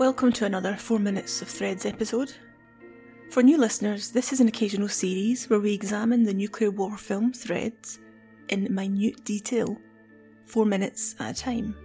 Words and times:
Welcome 0.00 0.32
to 0.32 0.46
another 0.46 0.76
4 0.76 0.98
Minutes 0.98 1.42
of 1.42 1.48
Threads 1.48 1.84
episode. 1.84 2.32
For 3.28 3.42
new 3.42 3.58
listeners, 3.58 4.10
this 4.10 4.32
is 4.32 4.40
an 4.40 4.48
occasional 4.48 4.88
series 4.88 5.50
where 5.50 5.60
we 5.60 5.74
examine 5.74 6.22
the 6.22 6.32
nuclear 6.32 6.70
war 6.70 6.96
film 6.96 7.34
Threads 7.34 7.98
in 8.48 8.74
minute 8.74 9.22
detail, 9.26 9.76
4 10.46 10.64
minutes 10.64 11.16
at 11.20 11.38
a 11.38 11.42
time. 11.42 11.76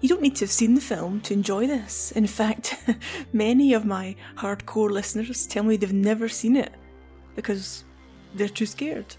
You 0.00 0.08
don't 0.08 0.22
need 0.22 0.34
to 0.36 0.46
have 0.46 0.50
seen 0.50 0.72
the 0.74 0.80
film 0.80 1.20
to 1.20 1.34
enjoy 1.34 1.66
this. 1.66 2.10
In 2.12 2.26
fact, 2.26 2.82
many 3.34 3.74
of 3.74 3.84
my 3.84 4.16
hardcore 4.34 4.90
listeners 4.90 5.46
tell 5.46 5.64
me 5.64 5.76
they've 5.76 5.92
never 5.92 6.26
seen 6.26 6.56
it 6.56 6.72
because 7.36 7.84
they're 8.34 8.48
too 8.48 8.64
scared. 8.64 9.14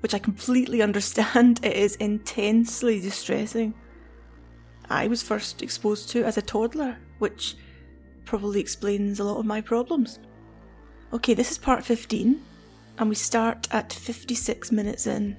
Which 0.00 0.12
I 0.12 0.18
completely 0.18 0.82
understand, 0.88 1.60
it 1.62 1.78
is 1.78 1.96
intensely 1.96 3.00
distressing. 3.00 3.72
I 4.90 5.06
was 5.06 5.22
first 5.22 5.62
exposed 5.62 6.08
to 6.10 6.24
as 6.24 6.38
a 6.38 6.42
toddler, 6.42 6.96
which 7.18 7.56
probably 8.24 8.60
explains 8.60 9.20
a 9.20 9.24
lot 9.24 9.38
of 9.38 9.46
my 9.46 9.60
problems. 9.60 10.18
Okay, 11.12 11.34
this 11.34 11.50
is 11.50 11.58
part 11.58 11.84
15, 11.84 12.40
and 12.98 13.08
we 13.08 13.14
start 13.14 13.68
at 13.70 13.92
56 13.92 14.72
minutes 14.72 15.06
in. 15.06 15.36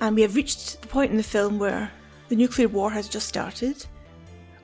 And 0.00 0.16
we 0.16 0.22
have 0.22 0.34
reached 0.34 0.80
the 0.82 0.88
point 0.88 1.10
in 1.10 1.16
the 1.16 1.22
film 1.22 1.58
where 1.58 1.90
the 2.28 2.36
nuclear 2.36 2.68
war 2.68 2.90
has 2.90 3.08
just 3.08 3.28
started. 3.28 3.84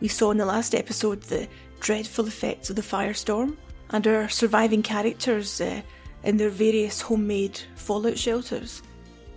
We 0.00 0.08
saw 0.08 0.30
in 0.30 0.38
the 0.38 0.46
last 0.46 0.74
episode 0.74 1.22
the 1.22 1.48
dreadful 1.80 2.26
effects 2.26 2.70
of 2.70 2.76
the 2.76 2.82
firestorm, 2.82 3.56
and 3.90 4.06
our 4.06 4.28
surviving 4.28 4.82
characters 4.82 5.60
uh, 5.60 5.80
in 6.24 6.36
their 6.36 6.50
various 6.50 7.00
homemade 7.00 7.58
fallout 7.74 8.18
shelters, 8.18 8.82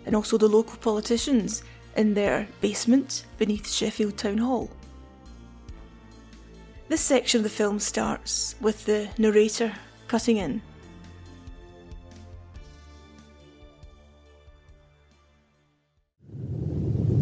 and 0.05 0.15
also 0.15 0.37
the 0.37 0.47
local 0.47 0.77
politicians 0.77 1.63
in 1.95 2.13
their 2.13 2.47
basement 2.61 3.25
beneath 3.37 3.71
Sheffield 3.71 4.17
Town 4.17 4.37
Hall. 4.37 4.69
This 6.89 7.01
section 7.01 7.39
of 7.39 7.43
the 7.43 7.49
film 7.49 7.79
starts 7.79 8.55
with 8.59 8.85
the 8.85 9.09
narrator 9.17 9.73
cutting 10.07 10.37
in. 10.37 10.61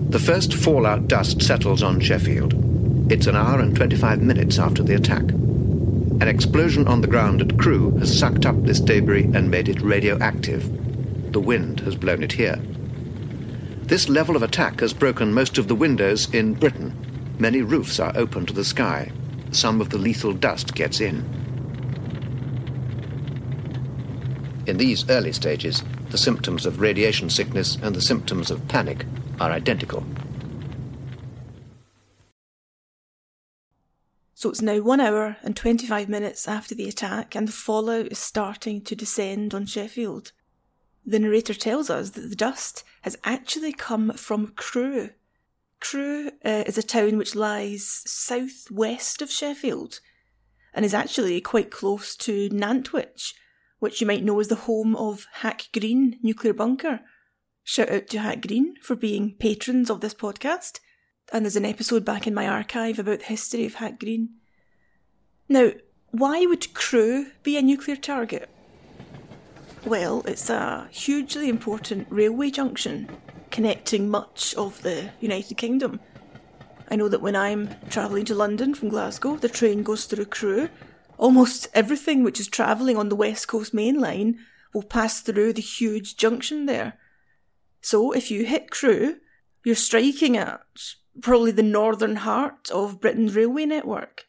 The 0.10 0.18
first 0.18 0.56
fallout 0.56 1.08
dust 1.08 1.42
settles 1.44 1.84
on 1.84 2.00
Sheffield. 2.00 2.56
It's 3.12 3.28
an 3.28 3.36
hour 3.36 3.60
and 3.60 3.76
25 3.76 4.24
minutes 4.24 4.58
after 4.58 4.82
the 4.82 4.96
attack. 4.96 5.22
An 5.22 6.28
explosion 6.28 6.88
on 6.88 7.02
the 7.02 7.08
ground 7.08 7.42
at 7.42 7.60
Crewe 7.60 7.96
has 8.00 8.18
sucked 8.18 8.48
up 8.48 8.64
this 8.64 8.80
debris 8.80 9.30
and 9.36 9.52
made 9.52 9.70
it 9.70 9.82
radioactive. 9.82 11.32
The 11.32 11.40
wind 11.40 11.82
has 11.82 11.96
blown 11.96 12.24
it 12.24 12.32
here. 12.32 12.60
This 13.90 14.08
level 14.08 14.36
of 14.36 14.44
attack 14.44 14.82
has 14.82 14.94
broken 14.94 15.34
most 15.34 15.58
of 15.58 15.68
the 15.68 15.74
windows 15.74 16.32
in 16.32 16.54
Britain. 16.54 16.94
Many 17.40 17.64
roofs 17.64 18.00
are 18.00 18.16
open 18.16 18.46
to 18.46 18.54
the 18.54 18.64
sky. 18.64 19.12
Some 19.50 19.82
of 19.82 19.90
the 19.90 19.98
lethal 19.98 20.32
dust 20.32 20.76
gets 20.76 21.02
in. 21.02 21.26
In 24.68 24.78
these 24.78 25.10
early 25.10 25.34
stages, 25.34 25.84
the 26.12 26.20
symptoms 26.20 26.68
of 26.68 26.82
radiation 26.82 27.32
sickness 27.32 27.80
and 27.82 27.96
the 27.96 28.02
symptoms 28.02 28.52
of 28.52 28.68
panic 28.68 29.08
are 29.40 29.50
identical. 29.50 30.06
So 34.36 34.52
it's 34.52 34.62
now 34.62 34.82
one 34.82 35.02
hour 35.02 35.38
and 35.42 35.56
25 35.56 36.08
minutes 36.08 36.48
after 36.48 36.76
the 36.76 36.88
attack, 36.88 37.36
and 37.36 37.48
the 37.48 37.52
fallout 37.52 38.12
is 38.12 38.20
starting 38.20 38.82
to 38.82 38.96
descend 38.96 39.56
on 39.56 39.66
Sheffield. 39.66 40.32
The 41.10 41.18
narrator 41.18 41.56
tells 41.56 41.90
us 41.90 42.12
that 42.12 42.30
the 42.30 42.36
dust 42.36 42.84
has 43.02 43.18
actually 43.24 43.74
come 43.74 44.12
from 44.12 44.54
Crewe. 44.56 45.10
Crewe 45.80 46.30
uh, 46.46 46.66
is 46.68 46.78
a 46.78 46.84
town 46.84 47.18
which 47.18 47.34
lies 47.34 48.04
southwest 48.06 49.20
of 49.20 49.32
Sheffield 49.32 50.02
and 50.72 50.86
is 50.86 50.94
actually 50.94 51.42
quite 51.42 51.72
close 51.72 52.16
to 52.18 52.48
Nantwich, 52.52 53.34
which 53.80 54.00
you 54.00 54.06
might 54.06 54.24
know 54.24 54.40
as 54.40 54.50
the 54.50 54.56
home 54.56 54.96
of 54.96 55.26
Hack 55.38 55.70
Green 55.74 56.20
Nuclear 56.22 56.54
Bunker. 56.54 57.00
Shout 57.64 57.90
out 57.90 58.06
to 58.10 58.20
Hack 58.20 58.46
Green 58.46 58.76
for 58.80 58.96
being 58.96 59.34
patrons 59.34 59.90
of 59.90 60.02
this 60.02 60.14
podcast. 60.14 60.80
And 61.34 61.44
there's 61.44 61.56
an 61.56 61.66
episode 61.66 62.06
back 62.06 62.28
in 62.28 62.36
my 62.36 62.48
archive 62.48 63.00
about 63.00 63.22
the 63.22 63.26
history 63.26 63.66
of 63.66 63.74
Hack 63.74 64.00
Green. 64.00 64.36
Now, 65.48 65.72
why 66.12 66.46
would 66.46 66.72
Crewe 66.76 67.32
be 67.42 67.58
a 67.58 67.64
nuclear 67.64 67.96
target? 67.96 68.48
Well, 69.86 70.24
it's 70.28 70.50
a 70.50 70.90
hugely 70.92 71.48
important 71.48 72.08
railway 72.10 72.52
junction 72.52 73.10
connecting 73.50 74.10
much 74.10 74.54
of 74.56 74.82
the 74.82 75.10
United 75.22 75.56
Kingdom. 75.56 76.02
I 76.92 76.98
know 76.98 77.08
that 77.08 77.22
when 77.22 77.36
I'm 77.36 77.70
travelling 77.90 78.26
to 78.26 78.36
London 78.36 78.76
from 78.76 78.90
Glasgow, 78.90 79.38
the 79.38 79.48
train 79.48 79.84
goes 79.84 80.06
through 80.06 80.26
Crewe. 80.26 80.70
Almost 81.18 81.70
everything 81.74 82.24
which 82.24 82.42
is 82.42 82.48
travelling 82.48 82.98
on 82.98 83.08
the 83.08 83.16
West 83.16 83.48
Coast 83.48 83.74
Main 83.74 84.00
Line 84.00 84.40
will 84.74 84.84
pass 84.84 85.22
through 85.22 85.54
the 85.54 85.62
huge 85.62 86.18
junction 86.18 86.66
there. 86.66 87.00
So 87.82 88.12
if 88.12 88.30
you 88.30 88.46
hit 88.46 88.72
Crewe, 88.72 89.16
you're 89.64 89.76
striking 89.76 90.36
at 90.36 90.62
probably 91.22 91.52
the 91.52 91.64
northern 91.64 92.18
heart 92.18 92.70
of 92.70 93.00
Britain's 93.00 93.36
railway 93.36 93.66
network. 93.66 94.26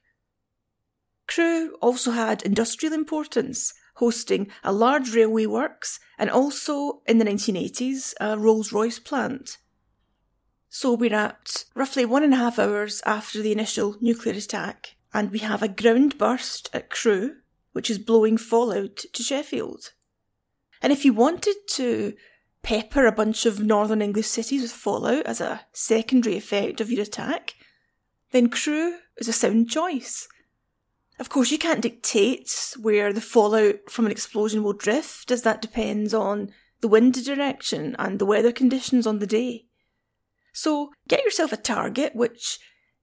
Crewe 1.27 1.77
also 1.81 2.12
had 2.12 2.43
industrial 2.43 2.94
importance 2.94 3.75
hosting 3.94 4.48
a 4.64 4.72
large 4.72 5.14
railway 5.14 5.46
works 5.46 6.00
and 6.18 6.30
also 6.30 7.02
in 7.06 7.18
the 7.18 7.24
1980s 7.24 8.14
a 8.20 8.38
Rolls 8.38 8.72
Royce 8.72 8.98
plant. 8.98 9.58
So 10.68 10.94
we're 10.94 11.14
at 11.14 11.64
roughly 11.74 12.04
one 12.04 12.22
and 12.22 12.32
a 12.32 12.36
half 12.36 12.58
hours 12.58 13.02
after 13.04 13.42
the 13.42 13.50
initial 13.50 13.96
nuclear 14.00 14.34
attack, 14.34 14.94
and 15.12 15.30
we 15.30 15.40
have 15.40 15.62
a 15.62 15.68
ground 15.68 16.16
burst 16.16 16.70
at 16.72 16.90
Crewe, 16.90 17.38
which 17.72 17.90
is 17.90 17.98
blowing 17.98 18.36
fallout 18.36 18.96
to 19.12 19.22
Sheffield. 19.22 19.92
And 20.80 20.92
if 20.92 21.04
you 21.04 21.12
wanted 21.12 21.56
to 21.72 22.14
pepper 22.62 23.06
a 23.06 23.12
bunch 23.12 23.46
of 23.46 23.60
northern 23.60 24.02
English 24.02 24.28
cities 24.28 24.62
with 24.62 24.70
fallout 24.70 25.26
as 25.26 25.40
a 25.40 25.62
secondary 25.72 26.36
effect 26.36 26.80
of 26.80 26.90
your 26.90 27.02
attack, 27.02 27.54
then 28.30 28.48
Crewe 28.48 28.98
is 29.16 29.28
a 29.28 29.32
sound 29.32 29.68
choice. 29.70 30.28
Of 31.20 31.28
course, 31.28 31.50
you 31.50 31.58
can't 31.58 31.82
dictate 31.82 32.75
where 32.81 33.12
the 33.12 33.20
fallout 33.20 33.91
from 33.91 34.06
an 34.06 34.10
explosion 34.10 34.62
will 34.62 34.72
drift, 34.72 35.31
as 35.31 35.42
that 35.42 35.60
depends 35.60 36.14
on 36.14 36.50
the 36.81 36.88
wind 36.88 37.22
direction 37.22 37.94
and 37.98 38.19
the 38.19 38.25
weather 38.25 38.53
conditions 38.53 39.06
on 39.06 39.19
the 39.19 39.26
day. 39.26 39.66
So 40.54 40.92
get 41.08 41.22
yourself 41.22 41.53
a 41.53 41.58
target 41.58 42.16
which 42.16 42.58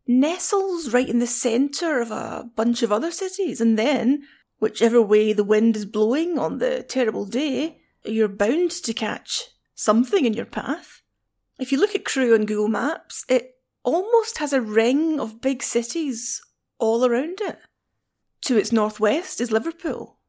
nestles 0.08 0.92
right 0.92 1.08
in 1.08 1.20
the 1.20 1.28
centre 1.28 2.02
of 2.02 2.10
a 2.10 2.50
bunch 2.56 2.82
of 2.82 2.92
other 2.92 3.12
cities, 3.12 3.62
and 3.62 3.78
then, 3.78 4.24
whichever 4.58 5.00
way 5.00 5.32
the 5.32 5.44
wind 5.44 5.76
is 5.76 5.86
blowing 5.86 6.40
on 6.40 6.58
the 6.58 6.82
terrible 6.82 7.26
day, 7.26 7.82
you're 8.04 8.28
bound 8.28 8.72
to 8.72 8.94
catch 8.94 9.44
something 9.76 10.26
in 10.26 10.34
your 10.34 10.46
path. 10.46 11.04
If 11.60 11.72
you 11.72 11.80
look 11.80 11.94
at 11.94 12.04
Crewe 12.04 12.34
on 12.34 12.46
Google 12.46 12.68
Maps, 12.68 13.26
it 13.30 13.60
almost 13.84 14.40
has 14.40 14.54
a 14.54 14.62
ring 14.62 15.20
of 15.20 15.40
big 15.40 15.62
cities 15.62 16.42
all 16.80 17.06
around 17.06 17.42
it. 17.42 17.60
To 18.48 18.56
its 18.56 18.72
northwest 18.72 19.42
is 19.42 19.52
Liverpool. 19.52 20.20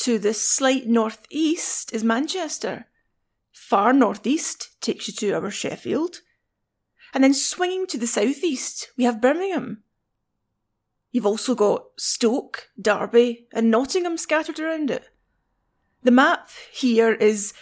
To 0.00 0.18
the 0.18 0.34
slight 0.34 0.88
northeast 0.88 1.94
is 1.94 2.02
Manchester. 2.02 2.86
Far 3.52 3.92
northeast 3.92 4.70
takes 4.80 5.06
you 5.06 5.14
to 5.14 5.34
our 5.34 5.48
Sheffield. 5.48 6.22
And 7.14 7.22
then 7.22 7.32
swinging 7.32 7.86
to 7.86 7.96
the 7.96 8.08
southeast, 8.08 8.90
we 8.96 9.04
have 9.04 9.20
Birmingham. 9.20 9.84
You've 11.12 11.26
also 11.26 11.54
got 11.54 11.84
Stoke, 11.96 12.70
Derby, 12.76 13.46
and 13.52 13.70
Nottingham 13.70 14.16
scattered 14.16 14.58
around 14.58 14.90
it. 14.90 15.08
The 16.02 16.10
map 16.10 16.50
here 16.72 17.12
is 17.12 17.54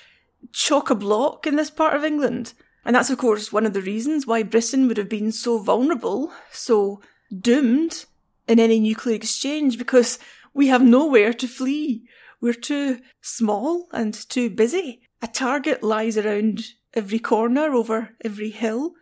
chock 0.54 0.88
a 0.88 0.94
block 0.94 1.46
in 1.46 1.56
this 1.56 1.68
part 1.68 1.92
of 1.92 2.02
England. 2.02 2.54
And 2.82 2.96
that's, 2.96 3.10
of 3.10 3.18
course, 3.18 3.52
one 3.52 3.66
of 3.66 3.74
the 3.74 3.82
reasons 3.82 4.26
why 4.26 4.42
Britain 4.42 4.88
would 4.88 4.96
have 4.96 5.10
been 5.10 5.32
so 5.32 5.58
vulnerable, 5.58 6.32
so 6.50 7.02
doomed 7.38 8.06
in 8.48 8.60
any 8.60 8.80
nuclear 8.80 9.16
exchange 9.16 9.78
because 9.78 10.18
we 10.54 10.68
have 10.68 10.82
nowhere 10.82 11.32
to 11.34 11.48
flee. 11.48 12.08
We're 12.40 12.54
too 12.54 13.00
small 13.20 13.88
and 13.92 14.14
too 14.14 14.50
busy. 14.50 15.02
A 15.22 15.26
target 15.26 15.82
lies 15.82 16.18
around 16.18 16.64
every 16.94 17.18
corner, 17.18 17.72
over 17.72 18.16
every 18.24 18.50
hill, 18.50 18.92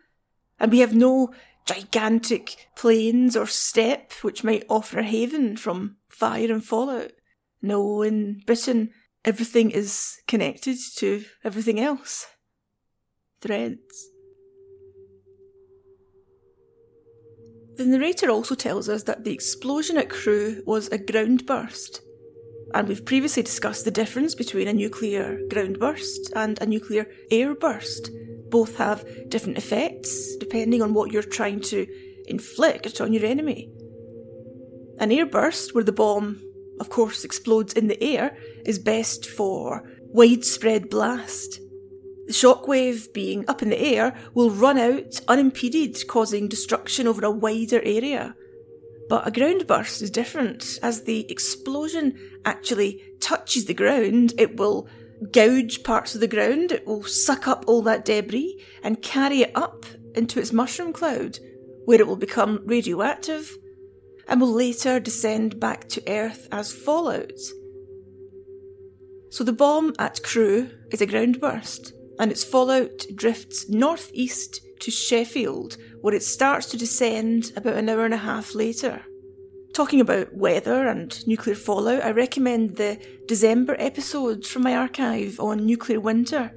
and 0.59 0.71
we 0.71 0.79
have 0.79 0.95
no 0.95 1.33
gigantic 1.65 2.67
plains 2.75 3.35
or 3.35 3.47
steppe 3.47 4.13
which 4.23 4.43
might 4.43 4.65
offer 4.69 4.99
a 4.99 5.03
haven 5.03 5.57
from 5.57 5.97
fire 6.09 6.51
and 6.51 6.63
fallout. 6.63 7.11
No, 7.61 8.01
in 8.01 8.41
Britain, 8.45 8.91
everything 9.23 9.71
is 9.71 10.17
connected 10.27 10.77
to 10.97 11.25
everything 11.43 11.79
else. 11.79 12.27
Threads. 13.41 14.09
The 17.77 17.85
narrator 17.85 18.29
also 18.29 18.55
tells 18.55 18.87
us 18.87 19.03
that 19.03 19.25
the 19.25 19.33
explosion 19.33 19.97
at 19.97 20.09
Crewe 20.09 20.63
was 20.65 20.87
a 20.87 20.97
ground 20.97 21.45
burst. 21.45 22.01
And 22.73 22.87
we've 22.87 23.05
previously 23.05 23.43
discussed 23.43 23.83
the 23.83 23.91
difference 23.91 24.33
between 24.33 24.67
a 24.67 24.73
nuclear 24.73 25.39
ground 25.49 25.79
burst 25.79 26.31
and 26.35 26.61
a 26.61 26.65
nuclear 26.65 27.07
air 27.31 27.53
burst. 27.53 28.11
Both 28.49 28.77
have 28.77 29.05
different 29.29 29.57
effects 29.57 30.35
depending 30.37 30.81
on 30.81 30.93
what 30.93 31.11
you're 31.11 31.21
trying 31.21 31.59
to 31.61 31.85
inflict 32.27 33.01
on 33.01 33.11
your 33.11 33.25
enemy. 33.25 33.69
An 34.99 35.11
air 35.11 35.25
burst, 35.25 35.75
where 35.75 35.83
the 35.83 35.91
bomb, 35.91 36.41
of 36.79 36.89
course, 36.89 37.25
explodes 37.25 37.73
in 37.73 37.87
the 37.87 38.01
air, 38.01 38.37
is 38.65 38.79
best 38.79 39.25
for 39.25 39.83
widespread 40.13 40.89
blast. 40.89 41.59
The 42.27 42.33
shockwave, 42.33 43.13
being 43.13 43.45
up 43.47 43.61
in 43.61 43.69
the 43.69 43.79
air, 43.79 44.15
will 44.33 44.49
run 44.49 44.77
out 44.77 45.19
unimpeded, 45.27 46.07
causing 46.07 46.47
destruction 46.47 47.07
over 47.07 47.23
a 47.23 47.31
wider 47.31 47.81
area. 47.83 48.35
But 49.07 49.27
a 49.27 49.31
ground 49.31 49.67
burst 49.67 50.01
is 50.01 50.09
different. 50.09 50.79
As 50.81 51.03
the 51.03 51.29
explosion 51.29 52.17
actually 52.43 53.03
touches 53.19 53.65
the 53.65 53.75
ground, 53.75 54.33
it 54.37 54.57
will 54.57 54.87
gouge 55.31 55.83
parts 55.83 56.15
of 56.15 56.21
the 56.21 56.27
ground, 56.27 56.71
it 56.71 56.85
will 56.85 57.03
suck 57.03 57.47
up 57.47 57.63
all 57.67 57.81
that 57.83 58.05
debris 58.05 58.61
and 58.83 59.01
carry 59.01 59.41
it 59.41 59.51
up 59.55 59.85
into 60.15 60.39
its 60.39 60.51
mushroom 60.51 60.93
cloud, 60.93 61.37
where 61.85 61.99
it 61.99 62.07
will 62.07 62.15
become 62.15 62.61
radioactive 62.65 63.55
and 64.27 64.41
will 64.41 64.51
later 64.51 64.99
descend 64.99 65.59
back 65.59 65.87
to 65.89 66.11
Earth 66.11 66.47
as 66.51 66.73
fallout. 66.73 67.39
So 69.29 69.43
the 69.43 69.53
bomb 69.53 69.93
at 69.99 70.23
Crewe 70.23 70.69
is 70.91 71.01
a 71.01 71.05
ground 71.05 71.39
burst, 71.39 71.93
and 72.19 72.31
its 72.31 72.43
fallout 72.43 73.05
drifts 73.15 73.69
northeast 73.69 74.61
to 74.79 74.91
Sheffield, 74.91 75.77
where 76.01 76.13
it 76.13 76.23
starts 76.23 76.67
to 76.67 76.77
descend 76.77 77.51
about 77.55 77.75
an 77.75 77.89
hour 77.89 78.05
and 78.05 78.13
a 78.13 78.17
half 78.17 78.55
later. 78.55 79.03
Talking 79.73 79.99
about 79.99 80.33
weather 80.33 80.87
and 80.87 81.25
nuclear 81.27 81.55
fallout, 81.55 82.03
I 82.03 82.11
recommend 82.11 82.77
the 82.77 82.99
December 83.27 83.75
episodes 83.77 84.47
from 84.49 84.63
my 84.63 84.75
archive 84.75 85.39
on 85.39 85.65
nuclear 85.65 85.99
winter. 85.99 86.51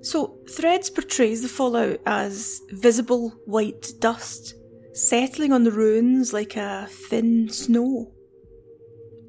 So, 0.00 0.38
Threads 0.48 0.88
portrays 0.90 1.42
the 1.42 1.48
fallout 1.48 2.00
as 2.06 2.62
visible 2.70 3.30
white 3.44 3.92
dust, 3.98 4.54
settling 4.94 5.52
on 5.52 5.64
the 5.64 5.72
ruins 5.72 6.32
like 6.32 6.56
a 6.56 6.88
thin 6.88 7.48
snow. 7.50 8.12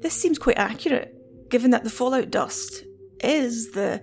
This 0.00 0.14
seems 0.14 0.38
quite 0.38 0.56
accurate, 0.56 1.14
given 1.50 1.72
that 1.72 1.84
the 1.84 1.90
fallout 1.90 2.30
dust 2.30 2.84
is 3.22 3.72
the 3.72 4.02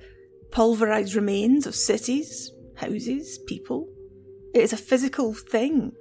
pulverised 0.58 1.14
remains 1.14 1.68
of 1.68 1.76
cities, 1.76 2.52
houses, 2.78 3.38
people. 3.46 3.88
It 4.56 4.64
is 4.64 4.74
a 4.74 4.78
physical 4.78 5.36
thing. 5.36 5.92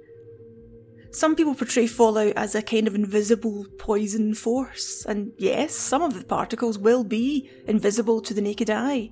Some 1.11 1.35
people 1.35 1.53
portray 1.53 1.85
fallout 1.85 2.33
as 2.35 2.55
a 2.55 2.63
kind 2.63 2.87
of 2.87 2.95
invisible 2.95 3.67
poison 3.77 4.33
force, 4.33 5.05
and 5.05 5.31
yes, 5.37 5.75
some 5.75 6.01
of 6.01 6.15
the 6.15 6.25
particles 6.25 6.79
will 6.79 7.03
be 7.03 7.47
invisible 7.67 8.19
to 8.21 8.33
the 8.33 8.41
naked 8.41 8.71
eye. 8.71 9.11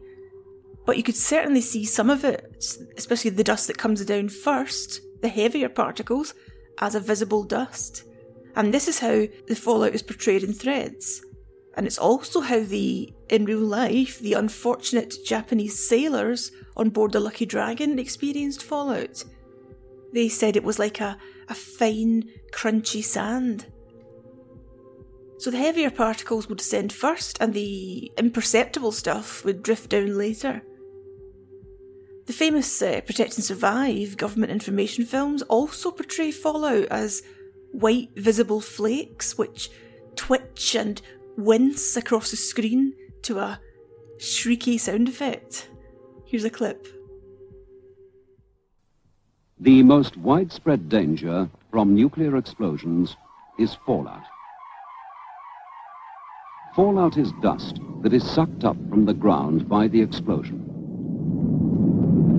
But 0.84 0.98
you 0.98 1.04
could 1.04 1.16
certainly 1.16 1.62
see 1.62 1.86
some 1.86 2.10
of 2.10 2.26
it, 2.26 2.66
especially 2.98 3.30
the 3.30 3.44
dust 3.44 3.68
that 3.68 3.78
comes 3.78 4.04
down 4.04 4.30
first, 4.30 5.00
the 5.22 5.28
heavier 5.28 5.70
particles, 5.70 6.34
as 6.80 6.96
a 6.96 7.00
visible 7.00 7.44
dust. 7.44 8.04
And 8.56 8.74
this 8.74 8.88
is 8.88 8.98
how 8.98 9.28
the 9.48 9.56
fallout 9.56 9.94
is 9.94 10.02
portrayed 10.02 10.44
in 10.44 10.54
threads. 10.54 11.24
And 11.76 11.86
it's 11.86 11.98
also 11.98 12.42
how 12.42 12.62
the, 12.62 13.14
in 13.30 13.46
real 13.46 13.60
life, 13.60 14.20
the 14.20 14.34
unfortunate 14.34 15.16
Japanese 15.26 15.88
sailors 15.88 16.52
on 16.78 16.90
board 16.90 17.12
the 17.12 17.20
Lucky 17.20 17.46
Dragon 17.46 18.00
experienced 18.00 18.64
fallout. 18.64 19.24
They 20.14 20.30
said 20.30 20.56
it 20.56 20.64
was 20.64 20.80
like 20.80 21.02
a, 21.02 21.18
a 21.50 21.54
fine, 21.54 22.30
crunchy 22.54 23.04
sand. 23.04 23.68
So 25.38 25.52
the 25.52 25.58
heavier 25.58 25.92
particles 25.92 26.48
would 26.48 26.60
descend 26.60 26.94
first, 26.94 27.38
and 27.42 27.54
the 27.54 28.10
imperceptible 28.18 28.94
stuff 28.94 29.44
would 29.44 29.62
drift 29.62 29.90
down 29.90 30.18
later. 30.18 30.64
The 32.26 32.34
famous 32.34 32.82
uh, 32.82 33.02
Protect 33.06 33.36
and 33.36 33.44
Survive 33.44 34.18
government 34.18 34.52
information 34.52 35.06
films 35.06 35.42
also 35.44 35.92
portray 35.92 36.32
fallout 36.32 36.86
as 36.86 37.22
white 37.72 38.10
visible 38.16 38.62
flakes 38.62 39.38
which 39.38 39.70
twitch 40.16 40.76
and 40.76 41.02
wince 41.38 41.96
across 41.98 42.32
the 42.32 42.38
screen 42.38 42.94
to 43.24 43.40
a 43.40 43.60
shrieky 44.20 44.80
sound 44.80 45.08
effect. 45.08 45.70
Here's 46.26 46.46
a 46.46 46.50
clip. 46.50 46.88
The 49.60 49.84
most 49.84 50.18
widespread 50.18 50.90
danger 50.90 51.50
from 51.72 51.96
nuclear 51.96 52.36
explosions 52.38 53.16
is 53.58 53.78
fallout. 53.86 54.24
Fallout 56.76 57.18
is 57.18 57.32
dust 57.42 57.80
that 58.02 58.14
is 58.14 58.30
sucked 58.30 58.66
up 58.66 58.76
from 58.90 59.06
the 59.06 59.14
ground 59.14 59.70
by 59.70 59.88
the 59.88 60.02
explosion. 60.02 60.62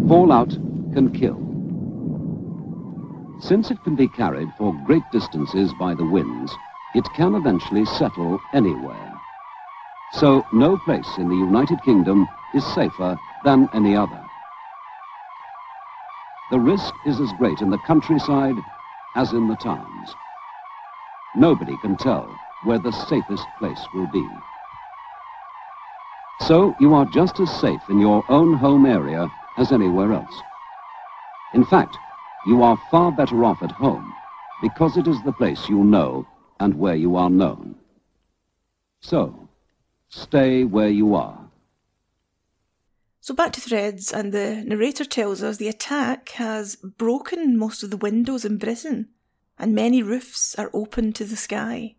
Fallout 0.09 0.51
can 0.93 1.11
kill. 1.13 1.43
Since 3.41 3.71
it 3.71 3.83
can 3.83 3.97
be 3.97 4.09
carried 4.09 4.49
for 4.59 4.79
great 4.85 5.03
distances 5.11 5.73
by 5.79 5.95
the 5.95 6.05
winds, 6.05 6.53
it 6.97 7.05
can 7.13 7.35
eventually 7.35 7.85
settle 7.85 8.41
anywhere. 8.55 9.13
So 10.13 10.47
no 10.51 10.79
place 10.79 11.19
in 11.19 11.29
the 11.29 11.37
United 11.37 11.83
Kingdom 11.83 12.27
is 12.55 12.65
safer 12.75 13.21
than 13.45 13.69
any 13.75 13.95
other. 13.95 14.23
The 16.51 16.59
risk 16.59 16.95
is 17.05 17.21
as 17.21 17.31
great 17.35 17.61
in 17.61 17.69
the 17.69 17.79
countryside 17.87 18.57
as 19.15 19.33
in 19.33 19.47
the 19.47 19.57
towns. 19.57 20.15
Nobody 21.35 21.77
can 21.83 21.99
tell 21.99 22.35
where 22.65 22.79
the 22.79 22.93
safest 22.93 23.47
place 23.59 23.85
will 23.93 24.07
be. 24.07 24.27
So 26.47 26.75
you 26.81 26.95
are 26.95 27.05
just 27.05 27.41
as 27.41 27.51
safe 27.61 27.83
in 27.91 28.01
your 28.01 28.25
own 28.31 28.55
home 28.55 28.87
area 28.87 29.31
as 29.59 29.71
anywhere 29.71 30.15
else. 30.15 30.43
In 31.53 31.65
fact, 31.67 31.99
you 32.47 32.63
are 32.63 32.81
far 32.91 33.13
better 33.13 33.45
off 33.45 33.63
at 33.63 33.73
home 33.73 34.15
because 34.63 34.97
it 34.97 35.07
is 35.07 35.23
the 35.23 35.33
place 35.33 35.69
you 35.69 35.85
know 35.85 36.27
and 36.59 36.75
where 36.75 36.95
you 36.95 37.17
are 37.17 37.31
known. 37.31 37.77
So, 39.01 39.49
stay 40.09 40.65
where 40.65 40.89
you 40.89 41.15
are. 41.15 41.47
So 43.21 43.35
back 43.35 43.53
to 43.55 43.61
threads, 43.61 44.13
and 44.13 44.33
the 44.33 44.63
narrator 44.65 45.05
tells 45.05 45.43
us 45.43 45.57
the 45.57 45.67
attack 45.67 46.29
has 46.31 46.77
broken 46.77 47.59
most 47.59 47.83
of 47.83 47.91
the 47.91 47.97
windows 47.97 48.45
in 48.45 48.57
Britain, 48.57 49.09
and 49.59 49.75
many 49.75 50.01
roofs 50.01 50.55
are 50.55 50.71
open 50.73 51.13
to 51.15 51.25
the 51.25 51.35
sky. 51.35 51.97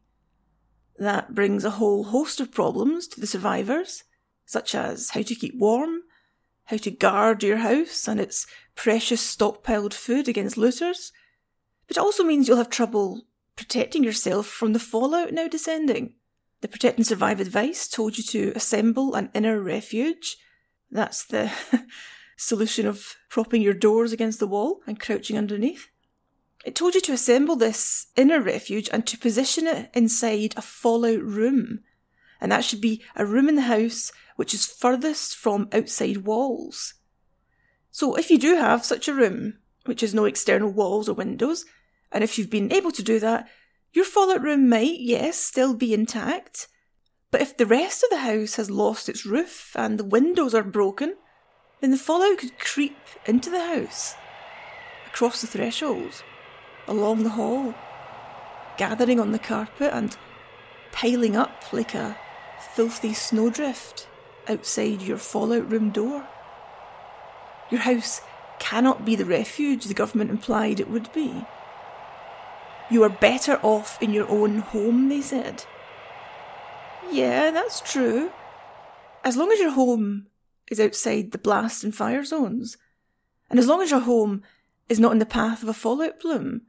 That 0.98 1.36
brings 1.36 1.66
a 1.66 1.72
whole 1.72 2.06
host 2.06 2.40
of 2.40 2.54
problems 2.54 3.10
to 3.10 3.20
the 3.20 3.28
survivors, 3.28 4.06
such 4.46 4.74
as 4.74 5.10
how 5.10 5.22
to 5.22 5.36
keep 5.36 5.58
warm, 5.58 6.04
how 6.64 6.78
to 6.78 6.92
guard 6.92 7.44
your 7.44 7.58
house 7.58 8.08
and 8.08 8.22
its 8.22 8.48
precious 8.76 9.22
stockpiled 9.36 9.94
food 9.94 10.30
against 10.30 10.58
looters, 10.58 11.12
but 11.88 11.98
it 11.98 12.00
also 12.00 12.24
means 12.24 12.48
you'll 12.48 12.56
have 12.56 12.70
trouble 12.70 13.24
protecting 13.58 14.04
yourself 14.04 14.48
from 14.48 14.72
the 14.72 14.80
fallout 14.80 15.34
now 15.34 15.48
descending. 15.48 16.14
The 16.62 16.68
Protect 16.68 16.98
and 16.98 17.06
Survive 17.06 17.40
advice 17.40 17.88
told 17.88 18.18
you 18.18 18.24
to 18.24 18.54
assemble 18.56 19.14
an 19.14 19.30
inner 19.34 19.60
refuge. 19.60 20.38
That's 20.90 21.26
the 21.26 21.52
solution 22.38 22.88
of 22.88 23.16
propping 23.30 23.62
your 23.62 23.74
doors 23.74 24.14
against 24.14 24.40
the 24.40 24.48
wall 24.48 24.82
and 24.88 25.00
crouching 25.00 25.38
underneath. 25.38 25.90
It 26.66 26.76
told 26.76 26.96
you 26.96 27.02
to 27.02 27.14
assemble 27.14 27.56
this 27.56 28.08
inner 28.16 28.42
refuge 28.42 28.90
and 28.92 29.06
to 29.08 29.18
position 29.18 29.68
it 29.68 29.90
inside 29.94 30.54
a 30.56 30.62
fallout 30.62 31.22
room. 31.22 31.82
And 32.42 32.52
that 32.52 32.64
should 32.64 32.82
be 32.82 33.04
a 33.16 33.26
room 33.26 33.50
in 33.50 33.56
the 33.56 33.62
house 33.64 34.12
which 34.36 34.54
is 34.54 34.66
furthest 34.66 35.36
from 35.36 35.70
outside 35.72 36.26
walls. 36.26 36.96
So 37.92 38.16
if 38.16 38.30
you 38.30 38.38
do 38.38 38.56
have 38.56 38.86
such 38.86 39.08
a 39.08 39.14
room, 39.14 39.60
which 39.86 40.02
has 40.02 40.14
no 40.14 40.26
external 40.26 40.72
walls 40.72 41.10
or 41.10 41.14
windows, 41.14 41.66
and 42.12 42.24
if 42.24 42.38
you've 42.38 42.50
been 42.50 42.72
able 42.72 42.92
to 42.92 43.04
do 43.04 43.20
that, 43.20 43.48
your 43.94 44.06
fallout 44.06 44.42
room 44.42 44.70
might, 44.70 45.00
yes, 45.00 45.40
still 45.40 45.74
be 45.74 45.94
intact. 45.94 46.68
But 47.32 47.42
if 47.42 47.58
the 47.58 47.66
rest 47.66 48.04
of 48.04 48.10
the 48.10 48.20
house 48.20 48.56
has 48.56 48.72
lost 48.72 49.10
its 49.10 49.26
roof 49.26 49.72
and 49.76 49.98
the 49.98 50.06
windows 50.06 50.54
are 50.54 50.64
broken, 50.64 51.16
then 51.82 51.92
the 51.92 51.98
fallout 51.98 52.38
could 52.38 52.60
creep 52.60 52.98
into 53.26 53.50
the 53.50 53.64
house, 53.64 54.16
across 55.06 55.42
the 55.42 55.48
threshold, 55.48 56.24
along 56.88 57.24
the 57.24 57.32
hall, 57.32 57.76
gathering 58.78 59.20
on 59.20 59.32
the 59.32 59.40
carpet 59.40 59.92
and 59.94 60.16
piling 60.92 61.36
up 61.36 61.74
like 61.74 61.94
a 61.94 62.18
filthy 62.74 63.14
snowdrift 63.14 64.08
outside 64.48 65.02
your 65.02 65.18
fallout 65.18 65.70
room 65.70 65.90
door. 65.90 66.26
Your 67.70 67.82
house 67.82 68.22
cannot 68.60 69.06
be 69.06 69.16
the 69.16 69.26
refuge 69.26 69.86
the 69.86 69.94
government 69.94 70.32
implied 70.32 70.80
it 70.80 70.90
would 70.90 71.12
be. 71.14 71.46
You 72.90 73.04
are 73.04 73.10
better 73.10 73.60
off 73.64 74.02
in 74.02 74.14
your 74.14 74.30
own 74.30 74.60
home, 74.60 75.10
they 75.10 75.22
said. 75.22 75.66
Yeah, 77.12 77.52
that's 77.52 77.82
true. 77.82 78.32
As 79.24 79.36
long 79.36 79.52
as 79.52 79.60
your 79.60 79.72
home 79.72 80.28
is 80.70 80.80
outside 80.80 81.32
the 81.32 81.38
blast 81.38 81.84
and 81.84 81.94
fire 81.94 82.24
zones, 82.24 82.78
and 83.50 83.60
as 83.60 83.68
long 83.68 83.82
as 83.82 83.92
your 83.92 84.02
home 84.02 84.44
is 84.88 85.00
not 85.00 85.12
in 85.12 85.20
the 85.20 85.26
path 85.26 85.64
of 85.64 85.70
a 85.70 85.74
fallout 85.74 86.20
plume, 86.20 86.62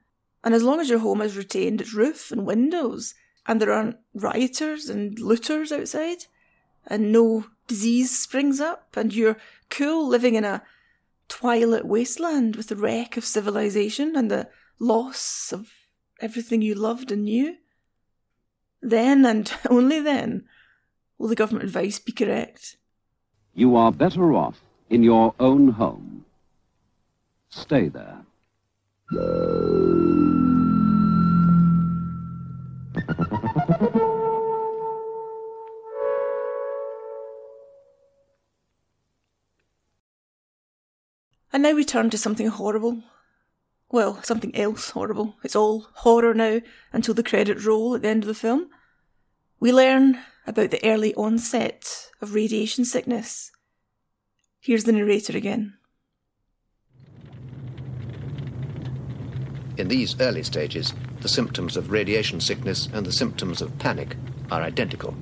and 0.43 0.55
as 0.55 0.63
long 0.63 0.81
as 0.81 0.89
your 0.89 1.01
home 1.01 1.21
has 1.21 1.37
retained 1.37 1.81
its 1.81 1.95
roof 1.95 2.33
and 2.33 2.47
windows, 2.47 3.15
and 3.47 3.61
there 3.61 3.73
aren't 3.73 3.97
rioters 4.15 4.89
and 4.89 5.19
looters 5.19 5.71
outside, 5.71 6.27
and 6.87 7.13
no 7.13 7.47
disease 7.67 8.17
springs 8.17 8.61
up, 8.61 8.97
and 8.97 9.15
you're 9.15 9.37
cool 9.71 10.09
living 10.09 10.35
in 10.35 10.45
a 10.45 10.63
twilight 11.29 11.85
wasteland 11.85 12.57
with 12.57 12.69
the 12.69 12.77
wreck 12.77 13.17
of 13.17 13.25
civilization 13.25 14.17
and 14.17 14.31
the 14.31 14.49
loss 14.81 15.53
of 15.53 15.71
everything 16.21 16.63
you 16.63 16.75
loved 16.75 17.13
and 17.13 17.25
knew, 17.25 17.57
Then, 18.81 19.25
and 19.27 19.53
only 19.71 20.01
then, 20.01 20.45
will 21.19 21.29
the 21.29 21.35
government 21.35 21.65
advice 21.65 21.99
be 21.99 22.13
correct. 22.13 22.77
You 23.55 23.75
are 23.77 23.91
better 23.91 24.33
off 24.35 24.61
in 24.89 25.03
your 25.03 25.35
own 25.41 25.73
home. 25.73 26.25
Stay 27.51 27.89
there. 27.89 28.25
And 41.53 41.63
now 41.63 41.75
we 41.75 41.85
turn 41.85 42.11
to 42.11 42.19
something 42.19 42.47
horrible. 42.49 43.03
Well, 43.91 44.23
something 44.23 44.55
else 44.55 44.91
horrible. 44.91 45.37
It's 45.43 45.57
all 45.57 45.89
horror 45.95 46.35
now 46.35 46.61
until 46.93 47.15
the 47.15 47.23
credits 47.23 47.65
roll 47.65 47.95
at 47.95 48.03
the 48.03 48.09
end 48.09 48.23
of 48.23 48.29
the 48.29 48.35
film. 48.35 48.69
We 49.61 49.73
learn 49.73 50.19
about 50.47 50.71
the 50.71 50.85
early 50.85 51.15
onset 51.15 52.11
of 52.21 52.35
radiation 52.35 52.85
sickness. 52.85 53.51
Here's 54.61 54.85
the 54.85 54.93
narrator 54.93 55.37
again. 55.37 55.75
In 59.79 59.89
these 59.89 60.21
early 60.21 60.43
stages, 60.43 60.93
the 61.21 61.29
symptoms 61.29 61.77
of 61.77 61.91
radiation 61.91 62.41
sickness 62.41 62.89
and 62.93 63.07
the 63.07 63.13
symptoms 63.13 63.63
of 63.63 63.79
panic 63.79 64.17
are 64.51 64.63
identical. 64.63 65.15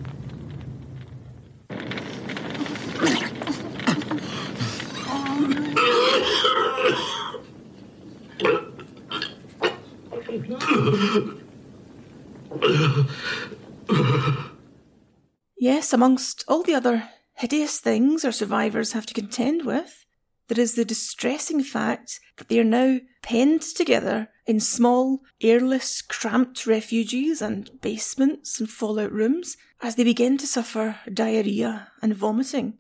Yes, 15.59 15.93
amongst 15.93 16.45
all 16.47 16.63
the 16.63 16.75
other 16.75 17.09
hideous 17.35 17.81
things 17.81 18.25
our 18.25 18.33
survivors 18.33 18.93
have 18.93 19.07
to 19.07 19.15
contend 19.15 19.65
with, 19.65 20.07
there 20.49 20.63
is 20.63 20.75
the 20.75 20.85
distressing 20.85 21.63
fact 21.63 22.21
that 22.37 22.49
they 22.49 22.61
are 22.61 22.65
now 22.65 23.01
penned 23.23 23.63
together 23.63 24.29
in 24.47 24.61
small, 24.61 25.23
airless, 25.41 26.03
cramped 26.03 26.67
refuges 26.67 27.43
and 27.43 27.81
basements 27.81 28.61
and 28.61 28.71
fallout 28.71 29.11
rooms 29.11 29.57
as 29.83 29.97
they 29.97 30.05
begin 30.05 30.39
to 30.39 30.47
suffer 30.47 31.01
diarrhea 31.13 31.89
and 32.01 32.15
vomiting. 32.15 32.79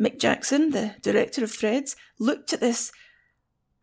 Mick 0.00 0.18
Jackson, 0.18 0.70
the 0.70 0.94
director 1.02 1.42
of 1.42 1.52
Threads, 1.52 1.96
looked 2.18 2.52
at 2.52 2.60
this 2.60 2.92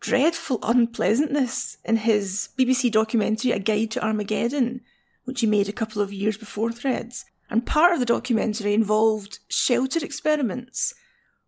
dreadful 0.01 0.59
unpleasantness 0.63 1.77
in 1.85 1.97
his 1.97 2.49
BBC 2.57 2.91
documentary 2.91 3.51
A 3.51 3.59
Guide 3.59 3.91
to 3.91 4.03
Armageddon, 4.03 4.81
which 5.23 5.41
he 5.41 5.47
made 5.47 5.69
a 5.69 5.73
couple 5.73 6.01
of 6.01 6.11
years 6.11 6.37
before 6.37 6.71
Threads. 6.71 7.23
And 7.49 7.65
part 7.65 7.93
of 7.93 7.99
the 7.99 8.05
documentary 8.05 8.73
involved 8.73 9.39
shelter 9.47 10.03
experiments, 10.03 10.93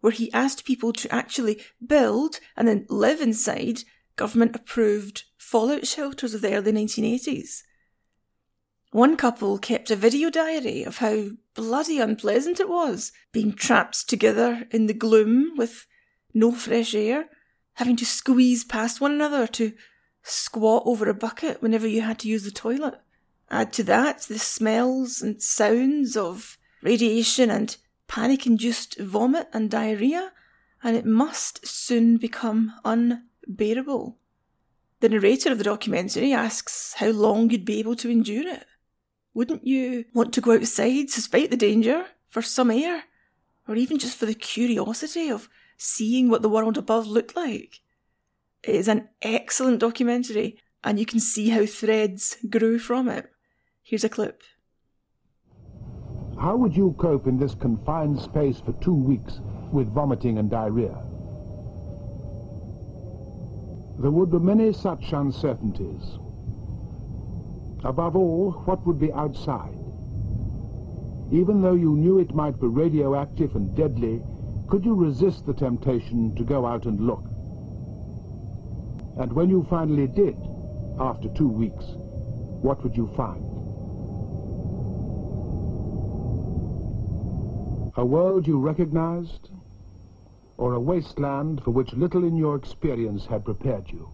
where 0.02 0.12
he 0.12 0.32
asked 0.34 0.66
people 0.66 0.94
to 0.94 1.14
actually 1.14 1.62
build 1.86 2.40
and 2.56 2.68
then 2.68 2.86
live 2.90 3.22
inside 3.22 3.84
government 4.16 4.56
approved 4.56 5.24
fallout 5.38 5.88
shelters 5.88 6.34
of 6.34 6.42
the 6.42 6.54
early 6.54 6.72
1980s. 6.72 7.64
One 8.92 9.18
couple 9.18 9.58
kept 9.58 9.90
a 9.90 9.96
video 9.96 10.30
diary 10.30 10.84
of 10.84 10.98
how 10.98 11.30
bloody 11.56 12.00
unpleasant 12.00 12.60
it 12.60 12.70
was 12.70 13.12
being 13.32 13.54
trapped 13.54 14.08
together 14.08 14.68
in 14.70 14.86
the 14.86 14.94
gloom 14.94 15.54
with 15.56 15.88
no 16.34 16.52
fresh 16.52 16.94
air 16.94 17.30
having 17.76 17.96
to 17.98 18.06
squeeze 18.06 18.64
past 18.64 19.02
one 19.02 19.12
another 19.12 19.48
to 19.48 19.74
squat 20.22 20.84
over 20.86 21.10
a 21.10 21.14
bucket 21.14 21.62
whenever 21.62 21.88
you 21.88 22.02
had 22.02 22.20
to 22.20 22.28
use 22.28 22.44
the 22.44 22.52
toilet. 22.52 22.96
Add 23.50 23.74
to 23.74 23.84
that 23.84 24.22
the 24.22 24.40
smells 24.40 25.22
and 25.22 25.42
sounds 25.42 26.16
of 26.18 26.58
radiation 26.82 27.50
and 27.50 27.76
panic 28.08 28.46
induced 28.46 29.00
vomit 29.00 29.48
and 29.54 29.70
diarrhea, 29.70 30.32
and 30.82 30.96
it 30.96 31.06
must 31.06 31.66
soon 31.68 32.18
become 32.18 32.74
unbearable. 32.84 34.18
The 35.00 35.10
narrator 35.10 35.52
of 35.52 35.58
the 35.58 35.64
documentary 35.64 36.32
asks 36.34 36.94
how 36.98 37.10
long 37.10 37.50
you'd 37.50 37.66
be 37.66 37.80
able 37.80 37.96
to 37.98 38.10
endure 38.10 38.48
it. 38.48 38.66
Wouldn't 39.34 39.66
you 39.66 40.06
want 40.14 40.34
to 40.34 40.42
go 40.42 40.54
outside, 40.54 41.08
despite 41.08 41.50
the 41.50 41.58
danger, 41.58 42.06
for 42.30 42.42
some 42.42 42.72
air? 42.72 43.04
Or 43.68 43.76
even 43.76 43.98
just 43.98 44.18
for 44.18 44.26
the 44.26 44.34
curiosity 44.34 45.30
of 45.30 45.50
seeing 45.84 46.30
what 46.30 46.42
the 46.42 46.50
world 46.50 46.78
above 46.78 47.08
looked 47.08 47.36
like. 47.36 47.82
It 48.64 48.74
is 48.74 48.88
an 48.88 49.10
excellent 49.22 49.80
documentary, 49.80 50.58
and 50.82 50.98
you 50.98 51.06
can 51.06 51.20
see 51.20 51.50
how 51.50 51.66
threads 51.66 52.38
grew 52.50 52.80
from 52.80 53.10
it. 53.10 53.30
Here's 53.84 54.06
a 54.06 54.10
clip. 54.10 54.42
How 56.40 56.56
would 56.56 56.76
you 56.76 56.96
cope 56.98 57.28
in 57.28 57.38
this 57.38 57.54
confined 57.54 58.20
space 58.20 58.62
for 58.62 58.72
two 58.82 58.96
weeks 58.96 59.40
with 59.74 59.94
vomiting 59.94 60.38
and 60.38 60.50
diarrhea? 60.50 60.98
There 64.00 64.12
would 64.12 64.32
be 64.32 64.40
many 64.40 64.72
such 64.72 65.12
uncertainties. 65.12 66.18
Above 67.84 68.16
all, 68.16 68.54
what 68.66 68.86
would 68.88 69.00
be 69.00 69.12
outside? 69.12 69.78
Even 71.32 71.62
though 71.62 71.76
you 71.76 71.96
knew 71.98 72.20
it 72.20 72.34
might 72.34 72.60
be 72.60 72.68
radioactive 72.68 73.56
and 73.56 73.76
deadly, 73.76 74.22
could 74.74 74.86
you 74.86 74.96
resist 74.96 75.46
the 75.46 75.54
temptation 75.54 76.36
to 76.36 76.44
go 76.44 76.66
out 76.66 76.86
and 76.86 77.00
look? 77.00 77.24
And 79.20 79.32
when 79.32 79.48
you 79.48 79.68
finally 79.70 80.08
did, 80.08 80.36
after 81.00 81.30
two 81.38 81.48
weeks, 81.48 81.86
what 82.64 82.82
would 82.82 82.98
you 82.98 83.06
find? 83.16 83.44
A 87.98 88.04
world 88.04 88.48
you 88.48 88.58
recognized, 88.58 89.52
or 90.58 90.74
a 90.74 90.80
wasteland 90.80 91.62
for 91.64 91.70
which 91.70 91.94
little 91.94 92.24
in 92.24 92.36
your 92.36 92.56
experience 92.56 93.28
had 93.28 93.46
prepared 93.46 93.88
you? 93.92 94.10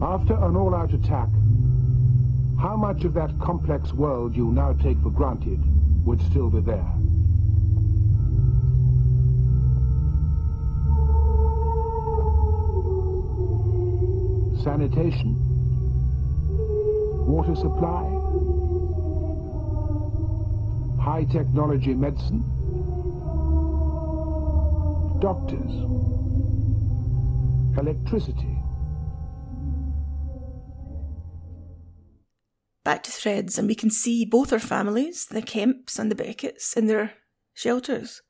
After 0.00 0.32
an 0.32 0.56
all-out 0.56 0.94
attack, 0.94 1.28
how 2.58 2.74
much 2.74 3.04
of 3.04 3.12
that 3.12 3.38
complex 3.38 3.92
world 3.92 4.34
you 4.34 4.50
now 4.50 4.72
take 4.82 4.98
for 5.02 5.10
granted 5.10 5.60
would 6.06 6.22
still 6.22 6.48
be 6.48 6.60
there? 6.60 7.01
Sanitation, 14.62 15.34
water 17.26 17.54
supply, 17.56 18.04
high 21.02 21.24
technology 21.24 21.94
medicine, 21.94 22.42
doctors, 25.20 25.72
electricity. 27.76 28.58
Back 32.84 33.02
to 33.04 33.10
threads, 33.10 33.58
and 33.58 33.66
we 33.66 33.74
can 33.74 33.90
see 33.90 34.24
both 34.24 34.52
our 34.52 34.58
families, 34.58 35.26
the 35.26 35.42
Kemps 35.42 35.98
and 35.98 36.10
the 36.10 36.16
Becketts, 36.16 36.76
in 36.76 36.86
their 36.86 37.14
shelters. 37.52 38.22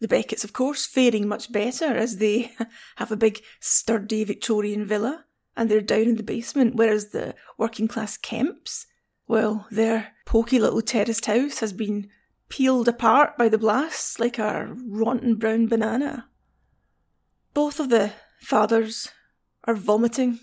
The 0.00 0.08
Becketts, 0.08 0.44
of 0.44 0.52
course, 0.52 0.86
faring 0.86 1.28
much 1.28 1.52
better 1.52 1.96
as 1.96 2.18
they 2.18 2.52
have 2.96 3.12
a 3.12 3.16
big, 3.16 3.40
sturdy 3.60 4.24
Victorian 4.24 4.84
villa 4.84 5.24
and 5.56 5.70
they're 5.70 5.80
down 5.80 6.02
in 6.02 6.16
the 6.16 6.22
basement, 6.22 6.74
whereas 6.74 7.08
the 7.08 7.34
working 7.58 7.88
class 7.88 8.16
Kemps, 8.16 8.86
well, 9.26 9.66
their 9.70 10.12
poky 10.26 10.58
little 10.58 10.82
terraced 10.82 11.26
house 11.26 11.60
has 11.60 11.72
been 11.72 12.08
peeled 12.48 12.88
apart 12.88 13.38
by 13.38 13.48
the 13.48 13.58
blasts 13.58 14.18
like 14.18 14.38
a 14.38 14.74
rotten 14.86 15.36
brown 15.36 15.68
banana. 15.68 16.28
Both 17.54 17.80
of 17.80 17.88
the 17.88 18.12
fathers 18.40 19.08
are 19.64 19.74
vomiting, 19.74 20.40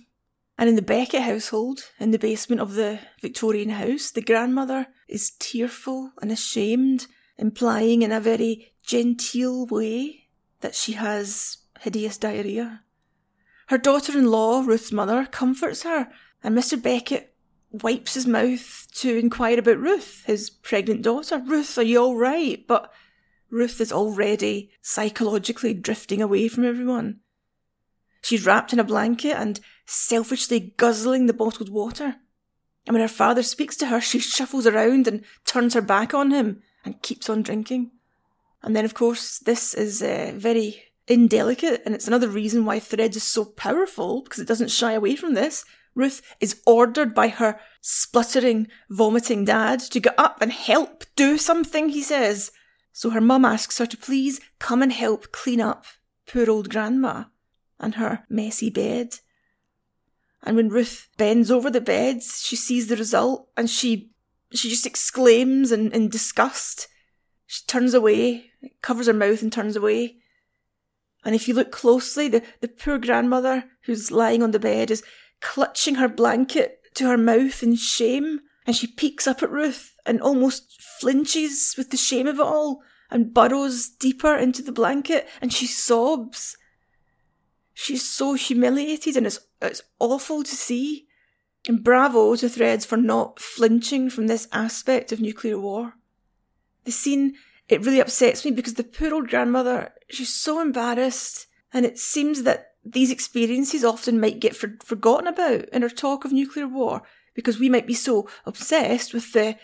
and 0.57 0.69
in 0.69 0.75
the 0.75 0.81
Beckett 0.81 1.21
household, 1.21 1.91
in 1.99 2.11
the 2.11 2.19
basement 2.19 2.61
of 2.61 2.73
the 2.75 2.99
Victorian 3.21 3.69
house, 3.69 4.11
the 4.11 4.21
grandmother 4.21 4.87
is 5.07 5.31
tearful 5.39 6.13
and 6.21 6.31
ashamed, 6.31 7.07
implying 7.37 8.01
in 8.01 8.11
a 8.11 8.19
very 8.19 8.73
genteel 8.83 9.65
way 9.67 10.27
that 10.61 10.75
she 10.75 10.93
has 10.93 11.57
hideous 11.81 12.17
diarrhea. 12.17 12.83
Her 13.67 13.77
daughter 13.77 14.17
in 14.17 14.31
law, 14.31 14.61
Ruth's 14.61 14.91
mother, 14.91 15.25
comforts 15.25 15.83
her, 15.83 16.09
and 16.43 16.57
Mr. 16.57 16.81
Beckett 16.81 17.33
wipes 17.71 18.13
his 18.13 18.25
mouth 18.25 18.87
to 18.95 19.17
inquire 19.17 19.59
about 19.59 19.79
Ruth, 19.79 20.23
his 20.25 20.49
pregnant 20.49 21.01
daughter. 21.01 21.41
Ruth, 21.45 21.77
are 21.77 21.83
you 21.83 22.01
all 22.01 22.15
right? 22.15 22.65
But 22.65 22.91
Ruth 23.49 23.81
is 23.81 23.91
already 23.91 24.71
psychologically 24.81 25.73
drifting 25.73 26.21
away 26.21 26.47
from 26.47 26.65
everyone. 26.65 27.19
She's 28.21 28.45
wrapped 28.45 28.73
in 28.73 28.79
a 28.79 28.85
blanket 28.85 29.33
and 29.33 29.59
selfishly 29.85 30.73
guzzling 30.77 31.25
the 31.25 31.33
bottled 31.33 31.69
water. 31.69 32.15
And 32.85 32.93
when 32.93 33.01
her 33.01 33.07
father 33.07 33.43
speaks 33.43 33.75
to 33.77 33.87
her, 33.87 33.99
she 33.99 34.19
shuffles 34.19 34.65
around 34.65 35.07
and 35.07 35.23
turns 35.45 35.73
her 35.73 35.81
back 35.81 36.13
on 36.13 36.31
him 36.31 36.61
and 36.85 37.01
keeps 37.01 37.29
on 37.29 37.41
drinking. 37.41 37.91
And 38.63 38.75
then, 38.75 38.85
of 38.85 38.93
course, 38.93 39.39
this 39.39 39.73
is 39.73 40.01
uh, 40.01 40.33
very 40.35 40.83
indelicate, 41.07 41.81
and 41.85 41.95
it's 41.95 42.07
another 42.07 42.27
reason 42.27 42.65
why 42.65 42.79
Threads 42.79 43.17
is 43.17 43.23
so 43.23 43.45
powerful 43.45 44.21
because 44.21 44.39
it 44.39 44.47
doesn't 44.47 44.71
shy 44.71 44.93
away 44.93 45.15
from 45.15 45.33
this. 45.33 45.65
Ruth 45.95 46.21
is 46.39 46.61
ordered 46.65 47.15
by 47.15 47.29
her 47.29 47.59
spluttering, 47.81 48.67
vomiting 48.89 49.45
dad 49.45 49.79
to 49.79 49.99
get 49.99 50.13
up 50.17 50.41
and 50.41 50.51
help, 50.51 51.05
do 51.15 51.37
something, 51.37 51.89
he 51.89 52.03
says. 52.03 52.51
So 52.93 53.09
her 53.11 53.21
mum 53.21 53.45
asks 53.45 53.77
her 53.79 53.85
to 53.87 53.97
please 53.97 54.39
come 54.59 54.83
and 54.83 54.93
help 54.93 55.31
clean 55.31 55.61
up 55.61 55.85
poor 56.27 56.49
old 56.49 56.69
grandma 56.69 57.25
and 57.79 57.95
her 57.95 58.25
messy 58.29 58.69
bed. 58.69 59.19
And 60.43 60.55
when 60.55 60.69
Ruth 60.69 61.07
bends 61.17 61.49
over 61.49 61.69
the 61.69 61.81
bed, 61.81 62.21
she 62.21 62.55
sees 62.55 62.87
the 62.87 62.95
result 62.95 63.49
and 63.57 63.69
she 63.69 64.11
she 64.53 64.69
just 64.69 64.85
exclaims 64.85 65.71
in, 65.71 65.91
in 65.91 66.09
disgust. 66.09 66.87
She 67.47 67.65
turns 67.65 67.93
away, 67.93 68.51
covers 68.81 69.07
her 69.07 69.13
mouth 69.13 69.41
and 69.41 69.51
turns 69.51 69.75
away. 69.75 70.17
And 71.25 71.35
if 71.35 71.47
you 71.47 71.53
look 71.53 71.71
closely, 71.71 72.27
the, 72.27 72.43
the 72.61 72.67
poor 72.67 72.97
grandmother 72.97 73.65
who's 73.83 74.11
lying 74.11 74.41
on 74.41 74.51
the 74.51 74.59
bed 74.59 74.91
is 74.91 75.03
clutching 75.41 75.95
her 75.95 76.07
blanket 76.07 76.79
to 76.95 77.07
her 77.07 77.17
mouth 77.17 77.61
in 77.63 77.75
shame. 77.75 78.41
And 78.65 78.75
she 78.75 78.87
peeks 78.87 79.27
up 79.27 79.41
at 79.43 79.51
Ruth 79.51 79.95
and 80.05 80.21
almost 80.21 80.81
flinches 80.81 81.75
with 81.77 81.91
the 81.91 81.97
shame 81.97 82.27
of 82.27 82.39
it 82.39 82.41
all 82.41 82.81
and 83.09 83.33
burrows 83.33 83.89
deeper 83.89 84.35
into 84.35 84.61
the 84.61 84.71
blanket 84.71 85.27
and 85.41 85.53
she 85.53 85.67
sobs. 85.67 86.57
She's 87.73 88.07
so 88.07 88.33
humiliated 88.33 89.15
and 89.15 89.25
it's, 89.25 89.39
it's 89.61 89.81
awful 89.99 90.43
to 90.43 90.55
see. 90.55 91.07
And 91.67 91.83
bravo 91.83 92.35
to 92.35 92.47
Threads 92.47 92.85
for 92.85 92.97
not 92.97 93.39
flinching 93.39 94.09
from 94.09 94.27
this 94.27 94.47
aspect 94.53 95.11
of 95.11 95.19
nuclear 95.19 95.59
war. 95.59 95.93
The 96.85 96.91
scene 96.91 97.35
it 97.69 97.85
really 97.85 97.99
upsets 97.99 98.45
me 98.45 98.51
because 98.51 98.75
the 98.75 98.83
poor 98.83 99.13
old 99.13 99.29
grandmother, 99.29 99.93
she's 100.09 100.33
so 100.33 100.59
embarrassed. 100.61 101.47
And 101.73 101.85
it 101.85 101.99
seems 101.99 102.43
that 102.43 102.71
these 102.85 103.11
experiences 103.11 103.83
often 103.83 104.19
might 104.19 104.39
get 104.39 104.55
for- 104.55 104.77
forgotten 104.83 105.27
about 105.27 105.67
in 105.69 105.83
our 105.83 105.89
talk 105.89 106.23
of 106.23 106.31
nuclear 106.31 106.67
war 106.67 107.01
because 107.35 107.59
we 107.59 107.69
might 107.69 107.85
be 107.85 107.93
so 107.93 108.27
obsessed 108.45 109.13
with 109.13 109.33
the 109.33 109.57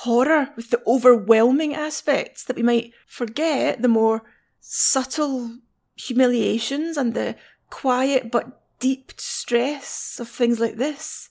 horror, 0.00 0.50
with 0.56 0.70
the 0.70 0.82
overwhelming 0.86 1.74
aspects 1.74 2.44
that 2.44 2.56
we 2.56 2.62
might 2.62 2.92
forget 3.06 3.80
the 3.80 3.88
more 3.88 4.22
subtle 4.60 5.58
humiliations 5.96 6.98
and 6.98 7.14
the 7.14 7.34
quiet 7.70 8.30
but 8.30 8.62
deep 8.78 9.12
stress 9.16 10.18
of 10.20 10.28
things 10.28 10.60
like 10.60 10.76
this. 10.76 11.30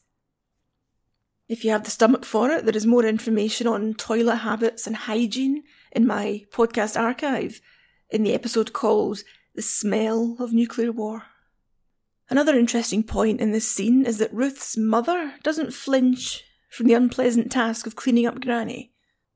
If 1.47 1.63
you 1.63 1.69
have 1.69 1.83
the 1.83 1.91
stomach 1.91 2.25
for 2.25 2.49
it, 2.49 2.65
there 2.65 2.75
is 2.75 2.87
more 2.87 3.05
information 3.05 3.67
on 3.67 3.93
toilet 3.93 4.37
habits 4.37 4.87
and 4.87 4.95
hygiene 4.95 5.63
in 5.95 6.05
my 6.05 6.43
podcast 6.51 6.99
archive 6.99 7.61
in 8.09 8.23
the 8.23 8.33
episode 8.33 8.73
called 8.73 9.23
The 9.55 9.61
Smell 9.61 10.35
of 10.39 10.51
Nuclear 10.51 10.91
War. 10.91 11.23
Another 12.29 12.59
interesting 12.59 13.01
point 13.01 13.39
in 13.39 13.51
this 13.51 13.69
scene 13.69 14.05
is 14.05 14.17
that 14.17 14.33
Ruth's 14.33 14.75
mother 14.75 15.35
doesn't 15.41 15.73
flinch 15.73 16.43
from 16.69 16.87
the 16.87 16.93
unpleasant 16.93 17.49
task 17.49 17.87
of 17.87 17.95
cleaning 17.95 18.25
up 18.25 18.41
Granny. 18.41 18.91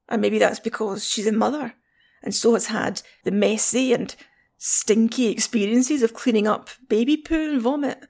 And 0.09 0.21
maybe 0.21 0.37
that's 0.37 0.59
because 0.59 1.07
she's 1.07 1.27
a 1.27 1.31
mother 1.31 1.75
and 2.21 2.35
so 2.35 2.53
has 2.53 2.65
had 2.65 3.01
the 3.23 3.31
messy 3.31 3.93
and 3.93 4.13
stinky 4.57 5.27
experiences 5.27 6.03
of 6.03 6.13
cleaning 6.13 6.47
up 6.47 6.69
baby 6.89 7.15
poo 7.15 7.51
and 7.51 7.61
vomit. 7.61 8.05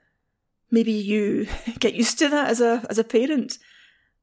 Maybe 0.71 0.91
you 0.91 1.47
get 1.79 1.93
used 1.93 2.17
to 2.19 2.29
that 2.29 2.49
as 2.49 2.61
a 2.61 2.85
as 2.89 2.97
a 2.97 3.03
parent 3.03 3.59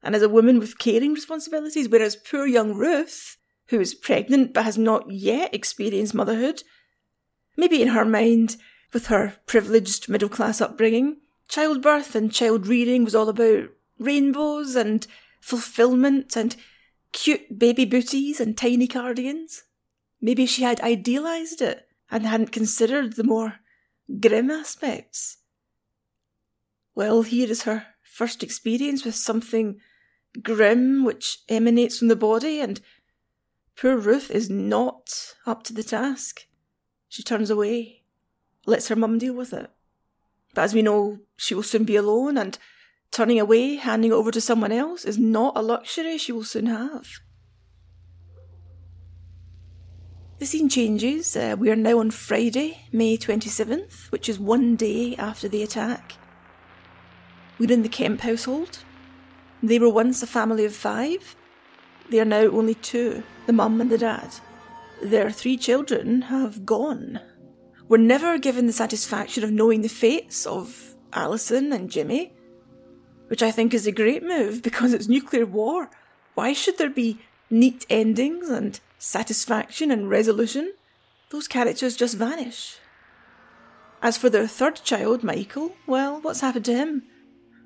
and 0.02 0.16
as 0.16 0.22
a 0.22 0.28
woman 0.28 0.58
with 0.58 0.78
caring 0.78 1.12
responsibilities, 1.12 1.88
whereas 1.88 2.16
poor 2.16 2.46
young 2.46 2.74
Ruth 2.74 3.36
who 3.68 3.80
is 3.80 3.94
pregnant 3.94 4.52
but 4.52 4.64
has 4.64 4.78
not 4.78 5.10
yet 5.10 5.54
experienced 5.54 6.14
motherhood. 6.14 6.62
Maybe 7.56 7.82
in 7.82 7.88
her 7.88 8.04
mind, 8.04 8.56
with 8.92 9.06
her 9.06 9.34
privileged 9.46 10.08
middle 10.08 10.28
class 10.28 10.60
upbringing, 10.60 11.18
childbirth 11.48 12.14
and 12.14 12.32
child 12.32 12.66
rearing 12.66 13.04
was 13.04 13.14
all 13.14 13.28
about 13.28 13.68
rainbows 13.98 14.76
and 14.76 15.06
fulfillment 15.40 16.36
and 16.36 16.56
cute 17.12 17.58
baby 17.58 17.84
booties 17.84 18.40
and 18.40 18.56
tiny 18.56 18.86
cardigans. 18.86 19.64
Maybe 20.20 20.46
she 20.46 20.62
had 20.62 20.80
idealised 20.80 21.60
it 21.60 21.86
and 22.10 22.26
hadn't 22.26 22.52
considered 22.52 23.14
the 23.14 23.24
more 23.24 23.56
grim 24.20 24.50
aspects. 24.50 25.38
Well, 26.94 27.22
here 27.22 27.50
is 27.50 27.62
her 27.62 27.86
first 28.02 28.42
experience 28.42 29.04
with 29.04 29.14
something 29.14 29.80
grim 30.42 31.04
which 31.04 31.40
emanates 31.48 31.98
from 31.98 32.08
the 32.08 32.16
body 32.16 32.60
and 32.60 32.80
Poor 33.78 33.98
Ruth 33.98 34.30
is 34.30 34.48
not 34.48 35.34
up 35.46 35.62
to 35.64 35.74
the 35.74 35.82
task. 35.82 36.46
She 37.08 37.22
turns 37.22 37.50
away, 37.50 38.04
lets 38.64 38.88
her 38.88 38.96
mum 38.96 39.18
deal 39.18 39.34
with 39.34 39.52
it. 39.52 39.70
But 40.54 40.62
as 40.62 40.74
we 40.74 40.80
know, 40.80 41.18
she 41.36 41.54
will 41.54 41.62
soon 41.62 41.84
be 41.84 41.96
alone, 41.96 42.38
and 42.38 42.58
turning 43.10 43.38
away, 43.38 43.76
handing 43.76 44.12
it 44.12 44.14
over 44.14 44.30
to 44.30 44.40
someone 44.40 44.72
else, 44.72 45.04
is 45.04 45.18
not 45.18 45.56
a 45.56 45.62
luxury 45.62 46.16
she 46.16 46.32
will 46.32 46.44
soon 46.44 46.66
have. 46.66 47.06
The 50.38 50.46
scene 50.46 50.68
changes. 50.68 51.36
Uh, 51.36 51.56
we 51.58 51.70
are 51.70 51.76
now 51.76 51.98
on 51.98 52.10
Friday, 52.10 52.82
May 52.92 53.18
27th, 53.18 54.10
which 54.10 54.28
is 54.28 54.38
one 54.38 54.76
day 54.76 55.16
after 55.16 55.48
the 55.48 55.62
attack. 55.62 56.14
We're 57.58 57.72
in 57.72 57.82
the 57.82 57.88
Kemp 57.88 58.20
household. 58.22 58.80
They 59.62 59.78
were 59.78 59.88
once 59.88 60.22
a 60.22 60.26
family 60.26 60.64
of 60.64 60.74
five. 60.74 61.36
They 62.10 62.20
are 62.20 62.24
now 62.24 62.46
only 62.46 62.74
two 62.74 63.22
the 63.46 63.52
mum 63.52 63.80
and 63.80 63.90
the 63.90 63.98
dad. 63.98 64.30
Their 65.02 65.30
three 65.30 65.56
children 65.56 66.22
have 66.22 66.66
gone. 66.66 67.20
We're 67.88 67.98
never 67.98 68.38
given 68.38 68.66
the 68.66 68.72
satisfaction 68.72 69.44
of 69.44 69.52
knowing 69.52 69.82
the 69.82 69.88
fates 69.88 70.46
of 70.46 70.94
Alison 71.12 71.72
and 71.72 71.90
Jimmy, 71.90 72.34
which 73.28 73.42
I 73.42 73.50
think 73.50 73.72
is 73.72 73.86
a 73.86 73.92
great 73.92 74.24
move 74.24 74.62
because 74.62 74.92
it's 74.92 75.08
nuclear 75.08 75.46
war. 75.46 75.90
Why 76.34 76.52
should 76.52 76.78
there 76.78 76.90
be 76.90 77.20
neat 77.50 77.86
endings 77.88 78.48
and 78.48 78.80
satisfaction 78.98 79.90
and 79.90 80.10
resolution? 80.10 80.74
Those 81.30 81.48
characters 81.48 81.96
just 81.96 82.16
vanish. 82.16 82.78
As 84.02 84.16
for 84.16 84.28
their 84.28 84.46
third 84.46 84.82
child, 84.84 85.22
Michael, 85.24 85.72
well, 85.86 86.20
what's 86.20 86.40
happened 86.40 86.64
to 86.66 86.74
him? 86.74 87.04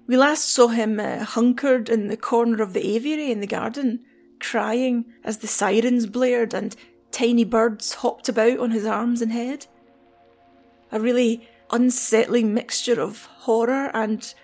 We 0.07 0.17
last 0.17 0.51
saw 0.51 0.69
him 0.69 0.99
uh, 0.99 1.25
hunkered 1.25 1.89
in 1.89 2.09
the 2.09 2.17
corner 2.17 2.63
of 2.63 2.73
the 2.73 2.97
aviary 2.97 3.31
in 3.31 3.41
the 3.41 3.47
garden, 3.47 4.01
crying 4.41 5.05
as 5.25 5.39
the 5.39 5.47
sirens 5.47 6.07
blared 6.07 6.55
and 6.55 6.75
tiny 7.11 7.45
birds 7.45 7.95
hopped 7.95 8.29
about 8.29 8.59
on 8.59 8.71
his 8.71 8.87
arms 8.87 9.23
and 9.23 9.33
head. 9.33 9.67
A 10.93 11.01
really 11.01 11.49
unsettling 11.71 12.53
mixture 12.53 13.01
of 13.01 13.27
horror 13.27 13.91
and 13.95 14.35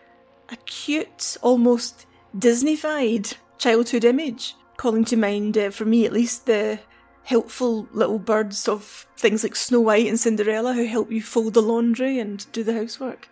a 0.48 0.56
cute, 0.56 1.36
almost 1.42 2.06
Disneyfied 2.36 3.34
childhood 3.58 4.04
image, 4.04 4.54
calling 4.76 5.04
to 5.06 5.16
mind, 5.16 5.56
uh, 5.56 5.70
for 5.70 5.84
me 5.84 6.04
at 6.04 6.12
least, 6.12 6.46
the 6.46 6.78
helpful 7.24 7.88
little 7.92 8.18
birds 8.18 8.68
of 8.68 9.06
things 9.16 9.42
like 9.42 9.56
Snow 9.56 9.80
White 9.80 10.06
and 10.06 10.20
Cinderella 10.20 10.74
who 10.74 10.84
help 10.84 11.10
you 11.10 11.20
fold 11.20 11.54
the 11.54 11.62
laundry 11.62 12.20
and 12.20 12.46
do 12.52 12.62
the 12.62 12.74
housework. 12.74 13.28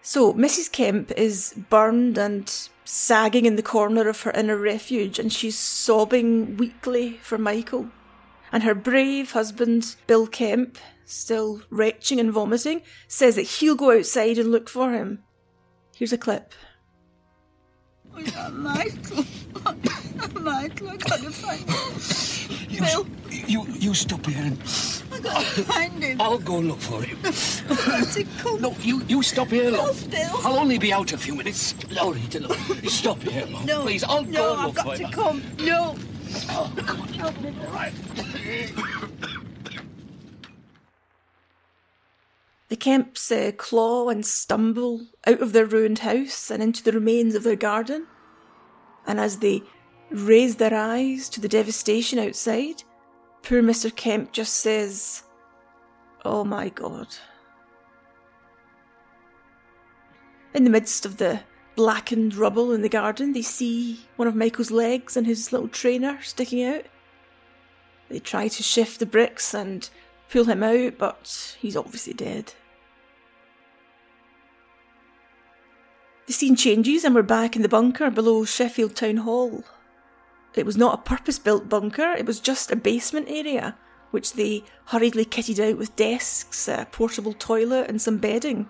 So, 0.00 0.32
Mrs. 0.32 0.70
Kemp 0.70 1.10
is 1.12 1.54
burned 1.68 2.16
and 2.16 2.50
sagging 2.86 3.44
in 3.44 3.56
the 3.56 3.62
corner 3.62 4.08
of 4.08 4.22
her 4.22 4.30
inner 4.30 4.56
refuge, 4.56 5.18
and 5.18 5.32
she's 5.32 5.58
sobbing 5.58 6.56
weakly 6.56 7.18
for 7.18 7.36
Michael. 7.36 7.88
And 8.52 8.62
her 8.62 8.74
brave 8.74 9.32
husband, 9.32 9.96
Bill 10.06 10.26
Kemp, 10.26 10.78
still 11.04 11.62
retching 11.68 12.20
and 12.20 12.32
vomiting, 12.32 12.82
says 13.08 13.34
that 13.36 13.42
he'll 13.42 13.74
go 13.74 13.96
outside 13.96 14.38
and 14.38 14.50
look 14.50 14.68
for 14.68 14.92
him. 14.92 15.24
Here's 15.96 16.12
a 16.12 16.18
clip. 16.18 16.52
Oh, 18.18 18.50
Michael. 18.50 19.24
Michael, 20.40 20.88
I 20.90 20.96
gotta 20.96 21.30
find 21.30 21.68
him. 21.68 22.70
You, 22.70 22.80
Bill. 22.80 23.06
you, 23.30 23.66
you 23.78 23.94
stop 23.94 24.24
here 24.26 24.42
and 24.42 24.58
I 25.12 25.20
gotta 25.20 25.44
find 25.64 26.02
him. 26.02 26.20
I'll 26.20 26.38
go 26.38 26.58
look 26.58 26.80
for 26.80 27.02
him. 27.02 27.18
Michael. 27.88 28.58
No, 28.58 28.74
you, 28.80 29.02
you 29.08 29.22
stop 29.22 29.48
here, 29.48 29.70
No, 29.70 29.84
love. 29.84 30.10
Bill. 30.10 30.30
I'll 30.44 30.58
only 30.58 30.78
be 30.78 30.92
out 30.92 31.12
a 31.12 31.18
few 31.18 31.34
minutes. 31.34 31.74
Laurie, 31.90 32.22
look, 32.40 32.56
stop 32.88 33.20
here, 33.22 33.46
love. 33.46 33.66
No, 33.66 33.82
Please, 33.82 34.04
I'll 34.04 34.24
no, 34.24 34.32
go 34.32 34.54
I've 34.56 34.66
look 34.66 34.74
got 34.76 34.96
to 34.96 35.08
come. 35.10 35.42
No. 35.60 35.96
Oh, 36.50 36.72
come 36.76 37.00
on. 37.02 37.08
Help 37.08 37.40
me, 37.40 37.50
Bill. 37.50 37.70
Right. 37.70 37.92
The 42.68 42.76
Kemps 42.76 43.30
uh, 43.30 43.52
claw 43.56 44.08
and 44.08 44.26
stumble 44.26 45.06
out 45.26 45.40
of 45.40 45.52
their 45.52 45.66
ruined 45.66 46.00
house 46.00 46.50
and 46.50 46.62
into 46.62 46.82
the 46.82 46.92
remains 46.92 47.34
of 47.34 47.44
their 47.44 47.56
garden. 47.56 48.06
And 49.06 49.20
as 49.20 49.38
they 49.38 49.62
raise 50.10 50.56
their 50.56 50.74
eyes 50.74 51.28
to 51.30 51.40
the 51.40 51.48
devastation 51.48 52.18
outside, 52.18 52.82
poor 53.42 53.62
Mr. 53.62 53.94
Kemp 53.94 54.32
just 54.32 54.54
says, 54.54 55.22
Oh 56.24 56.42
my 56.42 56.68
god. 56.68 57.08
In 60.52 60.64
the 60.64 60.70
midst 60.70 61.06
of 61.06 61.18
the 61.18 61.40
blackened 61.76 62.34
rubble 62.34 62.72
in 62.72 62.82
the 62.82 62.88
garden, 62.88 63.32
they 63.32 63.42
see 63.42 64.06
one 64.16 64.26
of 64.26 64.34
Michael's 64.34 64.70
legs 64.72 65.16
and 65.16 65.26
his 65.26 65.52
little 65.52 65.68
trainer 65.68 66.20
sticking 66.22 66.64
out. 66.64 66.86
They 68.08 68.18
try 68.18 68.48
to 68.48 68.62
shift 68.62 68.98
the 68.98 69.06
bricks 69.06 69.54
and 69.54 69.88
pull 70.28 70.44
him 70.44 70.62
out, 70.62 70.98
but 70.98 71.56
he's 71.60 71.76
obviously 71.76 72.14
dead. 72.14 72.54
The 76.26 76.32
scene 76.32 76.56
changes 76.56 77.04
and 77.04 77.14
we're 77.14 77.22
back 77.22 77.54
in 77.54 77.62
the 77.62 77.68
bunker 77.68 78.10
below 78.10 78.44
Sheffield 78.44 78.96
Town 78.96 79.18
Hall. 79.18 79.62
It 80.54 80.66
was 80.66 80.76
not 80.76 80.98
a 80.98 81.02
purpose 81.02 81.38
built 81.38 81.68
bunker, 81.68 82.12
it 82.12 82.26
was 82.26 82.40
just 82.40 82.72
a 82.72 82.76
basement 82.76 83.28
area, 83.28 83.76
which 84.10 84.32
they 84.32 84.64
hurriedly 84.86 85.24
kitted 85.24 85.60
out 85.60 85.78
with 85.78 85.94
desks, 85.94 86.66
a 86.66 86.88
portable 86.90 87.34
toilet, 87.34 87.88
and 87.88 88.00
some 88.02 88.18
bedding. 88.18 88.68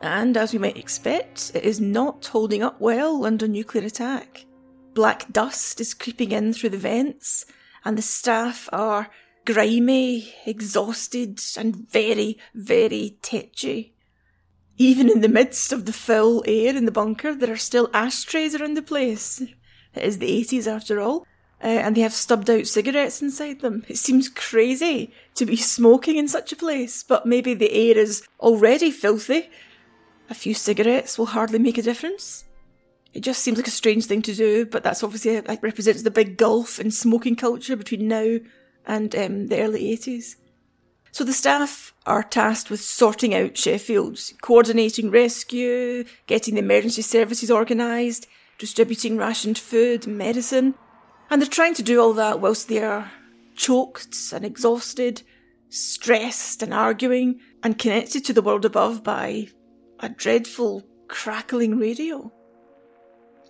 And 0.00 0.36
as 0.36 0.52
we 0.52 0.58
might 0.58 0.78
expect, 0.78 1.50
it 1.54 1.64
is 1.64 1.80
not 1.80 2.26
holding 2.28 2.62
up 2.62 2.80
well 2.80 3.26
under 3.26 3.48
nuclear 3.48 3.84
attack. 3.84 4.46
Black 4.94 5.30
dust 5.30 5.80
is 5.80 5.92
creeping 5.92 6.32
in 6.32 6.52
through 6.52 6.70
the 6.70 6.78
vents, 6.78 7.44
and 7.84 7.98
the 7.98 8.02
staff 8.02 8.68
are 8.72 9.10
grimy, 9.48 10.34
exhausted, 10.44 11.40
and 11.56 11.74
very, 11.74 12.36
very 12.54 13.16
tetchy. 13.22 13.94
Even 14.76 15.10
in 15.10 15.22
the 15.22 15.28
midst 15.28 15.72
of 15.72 15.86
the 15.86 15.92
foul 15.92 16.44
air 16.46 16.76
in 16.76 16.84
the 16.84 16.92
bunker, 16.92 17.34
there 17.34 17.52
are 17.54 17.56
still 17.56 17.88
ashtrays 17.94 18.54
around 18.54 18.76
the 18.76 18.82
place. 18.82 19.40
It 19.94 20.04
is 20.04 20.18
the 20.18 20.44
80s 20.44 20.66
after 20.66 21.00
all. 21.00 21.26
Uh, 21.64 21.66
and 21.66 21.96
they 21.96 22.02
have 22.02 22.12
stubbed 22.12 22.50
out 22.50 22.66
cigarettes 22.66 23.22
inside 23.22 23.62
them. 23.62 23.84
It 23.88 23.96
seems 23.96 24.28
crazy 24.28 25.14
to 25.36 25.46
be 25.46 25.56
smoking 25.56 26.18
in 26.18 26.28
such 26.28 26.52
a 26.52 26.56
place, 26.56 27.02
but 27.02 27.24
maybe 27.24 27.54
the 27.54 27.72
air 27.72 27.96
is 27.96 28.22
already 28.40 28.90
filthy. 28.90 29.48
A 30.28 30.34
few 30.34 30.52
cigarettes 30.52 31.16
will 31.16 31.26
hardly 31.26 31.58
make 31.58 31.78
a 31.78 31.82
difference. 31.82 32.44
It 33.14 33.20
just 33.20 33.42
seems 33.42 33.56
like 33.56 33.66
a 33.66 33.70
strange 33.70 34.04
thing 34.04 34.20
to 34.22 34.34
do, 34.34 34.66
but 34.66 34.84
that's 34.84 35.02
obviously 35.02 35.36
it 35.36 35.58
represents 35.62 36.02
the 36.02 36.10
big 36.10 36.36
gulf 36.36 36.78
in 36.78 36.90
smoking 36.90 37.34
culture 37.34 37.76
between 37.76 38.06
now 38.06 38.38
and 38.88 39.14
um, 39.14 39.46
the 39.46 39.60
early 39.60 39.96
80s. 39.96 40.34
So 41.12 41.22
the 41.24 41.32
staff 41.32 41.94
are 42.06 42.22
tasked 42.22 42.70
with 42.70 42.80
sorting 42.80 43.34
out 43.34 43.56
Sheffield, 43.56 44.18
coordinating 44.42 45.10
rescue, 45.10 46.04
getting 46.26 46.54
the 46.54 46.60
emergency 46.60 47.02
services 47.02 47.50
organised, 47.50 48.26
distributing 48.58 49.16
rationed 49.16 49.58
food 49.58 50.06
medicine. 50.06 50.74
And 51.30 51.40
they're 51.40 51.48
trying 51.48 51.74
to 51.74 51.82
do 51.82 52.00
all 52.00 52.14
that 52.14 52.40
whilst 52.40 52.68
they 52.68 52.82
are 52.82 53.10
choked 53.54 54.32
and 54.32 54.44
exhausted, 54.44 55.22
stressed 55.68 56.62
and 56.62 56.72
arguing, 56.72 57.40
and 57.62 57.78
connected 57.78 58.24
to 58.24 58.32
the 58.32 58.42
world 58.42 58.64
above 58.64 59.02
by 59.02 59.48
a 60.00 60.08
dreadful 60.08 60.84
crackling 61.08 61.78
radio. 61.78 62.32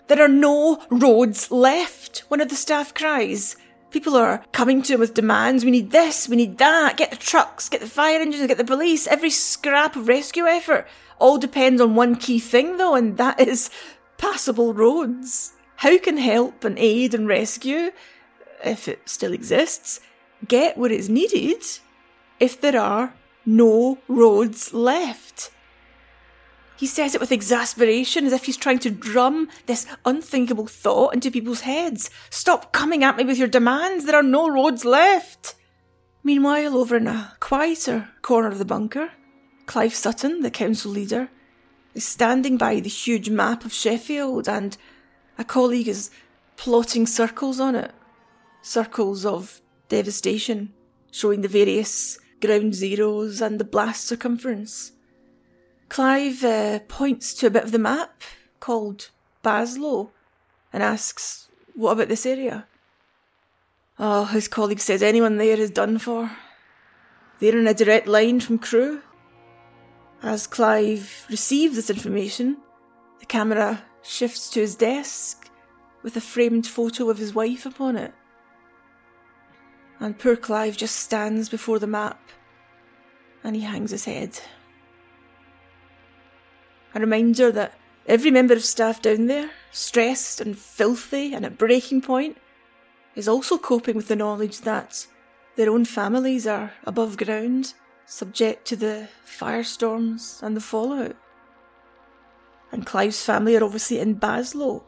There 0.09 0.22
are 0.22 0.29
no 0.29 0.83
roads 0.90 1.51
left, 1.51 2.24
one 2.29 2.40
of 2.40 2.48
the 2.48 2.57
staff 2.57 2.94
cries. 2.94 3.57
People 3.90 4.16
are 4.16 4.44
coming 4.53 4.83
to 4.83 4.94
him 4.94 5.01
with 5.01 5.14
demands. 5.14 5.64
We 5.64 5.70
need 5.70 5.90
this, 5.90 6.29
we 6.29 6.37
need 6.37 6.59
that. 6.59 6.96
Get 6.98 7.11
the 7.11 7.16
trucks, 7.16 7.68
get 7.68 7.81
the 7.81 7.88
fire 7.88 8.20
engines, 8.20 8.46
get 8.46 8.59
the 8.59 8.64
police. 8.64 9.07
Every 9.07 9.31
scrap 9.31 9.96
of 9.96 10.09
rescue 10.09 10.46
effort 10.46 10.87
all 11.18 11.38
depends 11.38 11.81
on 11.81 11.94
one 11.94 12.16
key 12.16 12.38
thing, 12.38 12.77
though, 12.77 12.94
and 12.94 13.16
that 13.16 13.40
is 13.40 13.70
passable 14.18 14.74
roads. 14.74 15.55
How 15.77 15.96
can 15.98 16.18
help 16.18 16.64
and 16.64 16.79
aid 16.79 17.14
and 17.14 17.27
rescue, 17.27 17.92
if 18.64 18.88
it 18.88 19.09
still 19.09 19.33
exists, 19.33 20.01
get 20.46 20.77
where 20.77 20.92
it's 20.92 21.09
needed 21.09 21.62
if 22.40 22.61
there 22.61 22.81
are 22.81 23.14
no 23.46 23.98
roads 24.07 24.74
left? 24.74 25.51
He 26.79 26.87
says 26.87 27.12
it 27.12 27.21
with 27.21 27.33
exasperation, 27.33 28.25
as 28.25 28.33
if 28.33 28.45
he's 28.45 28.57
trying 28.57 28.79
to 28.81 28.91
drum 28.91 29.49
this 29.67 29.85
unthinkable 30.05 30.69
thought 30.69 31.12
into 31.12 31.29
people's 31.29 31.62
heads. 31.62 32.09
Stop 32.31 32.73
coming 32.73 33.03
at 33.03 33.17
me 33.17 33.25
with 33.25 33.37
your 33.37 33.49
demands. 33.49 34.05
There 34.05 34.14
are 34.14 34.23
no 34.23 34.49
roads 34.49 34.85
left. 34.85 35.57
Meanwhile, 36.23 36.77
over 36.77 36.97
in 36.97 37.09
a 37.09 37.35
quieter 37.41 38.11
corner 38.23 38.47
of 38.47 38.59
the 38.59 38.64
bunker, 38.64 39.11
Clive 39.67 39.93
Sutton, 39.93 40.43
the 40.43 40.53
council 40.53 40.93
leader, 40.93 41.31
is 41.95 42.07
standing 42.07 42.57
by 42.57 42.79
the 42.79 42.88
huge 42.88 43.29
map 43.29 43.64
of 43.64 43.73
Sheffield, 43.73 44.49
and 44.49 44.77
a 45.37 45.43
colleague 45.43 45.88
is 45.88 46.12
plotting 46.57 47.09
circles 47.09 47.59
on 47.59 47.75
it. 47.75 47.91
Circles 48.62 49.27
of 49.27 49.61
devastation, 49.88 50.73
showing 51.11 51.41
the 51.41 51.49
various 51.49 52.21
ground 52.41 52.77
zeros 52.77 53.41
and 53.41 53.59
the 53.59 53.64
blast 53.64 54.05
circumference. 54.05 54.93
Clive 55.88 56.44
uh, 56.44 56.81
points 56.81 57.33
to 57.35 57.46
a 57.46 57.51
bit 57.51 57.64
of 57.64 57.72
the 57.72 57.79
map 57.79 58.22
called 58.61 59.11
Baslow 59.42 60.11
and 60.72 60.83
asks, 60.83 61.48
What 61.74 61.92
about 61.92 62.09
this 62.09 62.27
area? 62.27 62.66
Oh, 63.98 64.27
his 64.27 64.48
colleague 64.48 64.81
says 64.81 65.03
anyone 65.03 65.38
there 65.38 65.59
is 65.59 65.70
done 65.70 65.98
for. 65.98 66.31
They're 67.38 67.59
in 67.59 67.66
a 67.66 67.74
direct 67.74 68.07
line 68.07 68.40
from 68.40 68.59
Crewe. 68.59 69.03
As 70.22 70.46
Clive 70.46 71.27
receives 71.31 71.77
this 71.77 71.90
information, 71.90 72.59
the 73.20 73.27
camera 73.27 73.85
shifts 74.03 74.51
to 74.51 74.61
his 74.61 74.74
desk 74.74 75.51
with 76.03 76.16
a 76.16 76.20
framed 76.20 76.66
photo 76.66 77.09
of 77.09 77.18
his 77.18 77.35
wife 77.35 77.64
upon 77.64 77.96
it. 77.96 78.12
And 80.01 80.18
poor 80.18 80.37
Clive 80.37 80.77
just 80.77 80.96
stands 80.96 81.48
before 81.48 81.79
the 81.79 81.87
map 81.87 82.20
and 83.42 83.57
he 83.57 83.62
hangs 83.62 83.90
his 83.90 84.05
head. 84.05 84.40
A 86.94 87.01
reminder 87.01 87.53
that 87.53 87.74
every 88.07 88.31
member 88.31 88.55
of 88.55 88.64
staff 88.64 89.03
down 89.03 89.27
there, 89.27 89.51
stressed 89.70 90.40
and 90.40 90.57
filthy 90.59 91.35
and 91.35 91.44
at 91.44 91.59
breaking 91.59 92.03
point, 92.03 92.38
is 93.14 93.29
also 93.29 93.59
coping 93.59 93.96
with 93.96 94.09
the 94.09 94.16
knowledge 94.16 94.61
that 94.62 95.07
their 95.57 95.70
own 95.70 95.85
families 95.85 96.46
are 96.46 96.72
above 96.85 97.16
ground, 97.16 97.74
subject 98.07 98.66
to 98.68 98.77
the 98.77 99.09
firestorms 99.27 100.42
and 100.42 100.57
the 100.57 100.61
fallout. 100.61 101.16
And 102.70 102.87
Clive's 102.87 103.24
family 103.24 103.57
are 103.57 103.64
obviously 103.64 103.98
in 103.98 104.20
Baslow. 104.20 104.85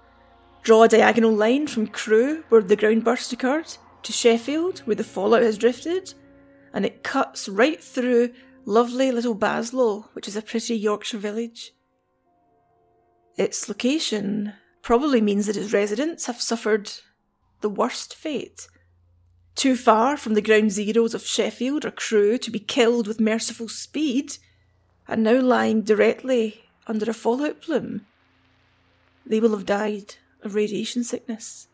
Draw 0.63 0.85
a 0.85 0.89
diagonal 0.89 1.33
line 1.33 1.67
from 1.67 1.87
Crewe, 1.87 2.45
where 2.51 2.63
the 2.63 2.77
ground 2.77 3.05
burst 3.05 3.33
occurred, 3.33 3.77
to 4.03 4.13
Sheffield, 4.13 4.81
where 4.81 4.97
the 4.97 5.05
fallout 5.05 5.43
has 5.43 5.59
drifted, 5.59 6.15
and 6.73 6.87
it 6.87 7.03
cuts 7.03 7.49
right 7.49 7.83
through 7.83 8.31
lovely 8.65 9.11
little 9.11 9.35
Baslow, 9.35 10.09
which 10.13 10.29
is 10.29 10.37
a 10.37 10.43
pretty 10.43 10.77
Yorkshire 10.77 11.19
village. 11.19 11.73
Its 13.41 13.71
location 13.71 14.53
probably 14.83 15.23
means 15.23 15.47
that 15.47 15.57
its 15.57 15.73
residents 15.73 16.27
have 16.27 16.43
suffered 16.43 16.93
the 17.63 17.71
worst 17.71 18.15
fate. 18.15 18.69
Too 19.55 19.77
far 19.77 20.19
from 20.19 20.35
the 20.35 20.43
ground 20.43 20.73
zeros 20.73 21.15
of 21.15 21.25
Sheffield 21.25 21.87
or 21.87 21.91
Crewe 21.91 22.37
to 22.37 22.51
be 22.51 22.59
killed 22.59 23.09
with 23.09 23.19
merciful 23.19 23.67
speed, 23.67 24.37
and 25.09 25.23
now 25.23 25.41
lying 25.41 25.81
directly 25.81 26.65
under 26.87 27.11
a 27.11 27.15
fallout 27.15 27.63
plume. 27.63 28.05
They 29.25 29.41
will 29.41 29.57
have 29.57 29.65
died 29.65 30.17
of 30.43 30.55
radiation 30.55 31.03
sickness. 31.03 31.67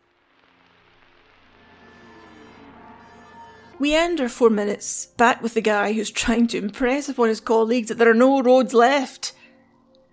We 3.77 3.93
end 3.93 4.21
our 4.21 4.29
four 4.29 4.49
minutes 4.49 5.07
back 5.17 5.43
with 5.43 5.53
the 5.53 5.61
guy 5.61 5.91
who's 5.91 6.11
trying 6.11 6.47
to 6.47 6.57
impress 6.57 7.09
upon 7.09 7.27
his 7.27 7.41
colleagues 7.41 7.89
that 7.89 7.97
there 7.97 8.09
are 8.09 8.13
no 8.13 8.41
roads 8.41 8.73
left 8.73 9.33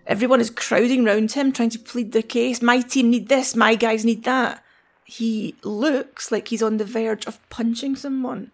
Everyone 0.07 0.39
is 0.39 0.49
crowding 0.49 1.03
round 1.03 1.31
him, 1.31 1.51
trying 1.51 1.71
to 1.71 1.79
plead 1.79 2.11
their 2.11 2.21
case. 2.21 2.61
My 2.61 2.81
team 2.81 3.09
need 3.09 3.27
this, 3.27 3.55
my 3.55 3.75
guys 3.75 4.05
need 4.05 4.23
that. 4.23 4.63
He 5.03 5.55
looks 5.63 6.31
like 6.31 6.47
he's 6.47 6.63
on 6.63 6.77
the 6.77 6.85
verge 6.85 7.25
of 7.25 7.47
punching 7.49 7.95
someone. 7.95 8.51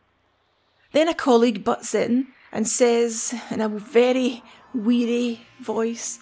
Then 0.93 1.07
a 1.07 1.13
colleague 1.13 1.63
butts 1.63 1.95
in 1.95 2.27
and 2.51 2.67
says 2.67 3.33
in 3.49 3.61
a 3.61 3.69
very 3.69 4.43
weary 4.73 5.41
voice, 5.59 6.19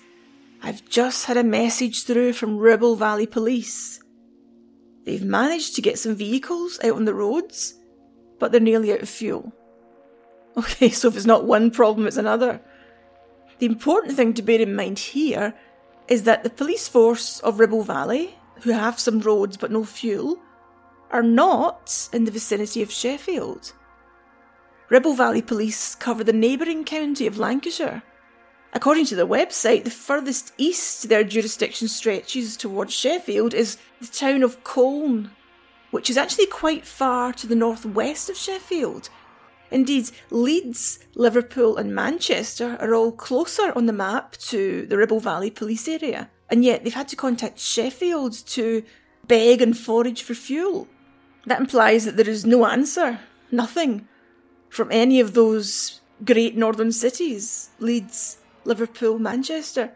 I've 0.62 0.88
just 0.90 1.26
had 1.26 1.38
a 1.38 1.44
message 1.44 2.04
through 2.04 2.34
from 2.34 2.58
Ribble 2.58 2.96
Valley 2.96 3.26
Police. 3.26 4.02
They've 5.06 5.24
managed 5.24 5.76
to 5.76 5.82
get 5.82 5.98
some 5.98 6.16
vehicles 6.16 6.80
out 6.84 6.96
on 6.96 7.06
the 7.06 7.14
roads, 7.14 7.76
but 8.38 8.52
they're 8.52 8.62
nearly 8.62 8.94
out 8.94 9.02
of 9.02 9.10
fuel. 9.10 9.54
Okay, 10.58 10.90
so 10.90 11.08
if 11.08 11.16
it's 11.16 11.28
not 11.28 11.46
one 11.46 11.72
problem, 11.72 12.06
it's 12.06 12.18
another. 12.18 12.60
The 13.60 13.66
important 13.66 14.16
thing 14.16 14.34
to 14.36 14.42
bear 14.42 14.62
in 14.62 14.74
mind 14.74 15.00
here 15.00 15.54
is 16.08 16.24
that 16.24 16.44
the 16.44 16.50
police 16.50 16.88
force 16.88 17.42
of 17.42 17.60
Ribble 17.60 17.84
Valley, 17.84 18.38
who 18.62 18.72
have 18.72 19.00
some 19.00 19.20
roads 19.20 19.58
but 19.58 19.70
no 19.72 19.84
fuel, 19.84 20.40
are 21.12 21.24
not 21.24 22.08
in 22.14 22.24
the 22.24 22.32
vicinity 22.32 22.82
of 22.82 22.92
Sheffield. 22.92 23.74
Ribble 24.88 25.14
Valley 25.14 25.42
Police 25.42 25.94
cover 25.94 26.24
the 26.24 26.34
neighbouring 26.34 26.86
county 26.86 27.28
of 27.28 27.38
Lancashire. 27.38 28.02
According 28.72 29.06
to 29.08 29.16
their 29.16 29.28
website, 29.28 29.84
the 29.84 29.90
furthest 29.90 30.54
east 30.58 31.10
their 31.10 31.24
jurisdiction 31.26 31.90
stretches 31.90 32.56
towards 32.56 32.94
Sheffield 32.94 33.54
is 33.54 33.78
the 34.00 34.08
town 34.08 34.42
of 34.42 34.64
Colne, 34.64 35.32
which 35.92 36.10
is 36.10 36.18
actually 36.18 36.46
quite 36.46 36.86
far 36.86 37.34
to 37.34 37.46
the 37.46 37.56
northwest 37.56 38.30
of 38.30 38.38
Sheffield 38.38 39.10
Indeed, 39.72 40.10
Leeds, 40.32 41.00
Liverpool, 41.16 41.78
and 41.78 41.94
Manchester 41.94 42.78
are 42.80 42.96
all 42.96 43.12
closer 43.12 43.72
on 43.76 43.86
the 43.86 43.94
map 43.94 44.36
to 44.38 44.86
the 44.88 44.98
Ribble 44.98 45.20
Valley 45.20 45.52
police 45.52 45.88
area, 45.88 46.30
and 46.50 46.66
yet 46.66 46.84
they've 46.84 46.94
had 46.94 47.08
to 47.10 47.16
contact 47.16 47.60
Sheffield 47.60 48.34
to 48.48 48.84
beg 49.28 49.62
and 49.62 49.78
forage 49.78 50.24
for 50.24 50.34
fuel. 50.34 50.88
That 51.46 51.60
implies 51.60 52.06
that 52.06 52.18
there 52.18 52.30
is 52.30 52.46
no 52.46 52.66
answer, 52.66 53.20
nothing, 53.52 54.08
from 54.70 54.92
any 54.92 55.20
of 55.20 55.34
those 55.34 56.02
great 56.26 56.58
northern 56.58 56.92
cities 56.92 57.70
Leeds, 57.80 58.38
Liverpool, 58.66 59.20
Manchester. 59.20 59.92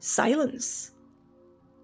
Silence. 0.00 0.90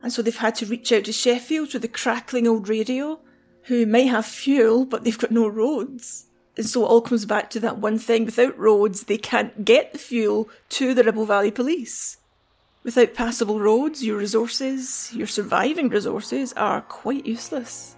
And 0.02 0.12
so 0.12 0.22
they've 0.22 0.36
had 0.36 0.54
to 0.56 0.66
reach 0.66 0.92
out 0.92 1.04
to 1.04 1.12
Sheffield 1.12 1.72
with 1.72 1.84
a 1.84 1.88
crackling 1.88 2.46
old 2.46 2.68
radio, 2.68 3.20
who 3.64 3.86
may 3.86 4.06
have 4.06 4.26
fuel, 4.26 4.84
but 4.84 5.04
they've 5.04 5.18
got 5.18 5.30
no 5.30 5.46
roads. 5.48 6.26
And 6.60 6.68
so 6.68 6.84
it 6.84 6.88
all 6.88 7.00
comes 7.00 7.24
back 7.24 7.48
to 7.50 7.60
that 7.60 7.78
one 7.78 7.98
thing 7.98 8.26
without 8.26 8.58
roads, 8.58 9.04
they 9.04 9.16
can't 9.16 9.64
get 9.64 9.94
the 9.94 9.98
fuel 9.98 10.50
to 10.68 10.92
the 10.92 11.02
Ribble 11.02 11.24
Valley 11.24 11.50
Police. 11.50 12.18
Without 12.84 13.14
passable 13.14 13.60
roads, 13.60 14.04
your 14.04 14.18
resources, 14.18 15.10
your 15.14 15.26
surviving 15.26 15.88
resources, 15.88 16.52
are 16.58 16.82
quite 16.82 17.24
useless. 17.24 17.96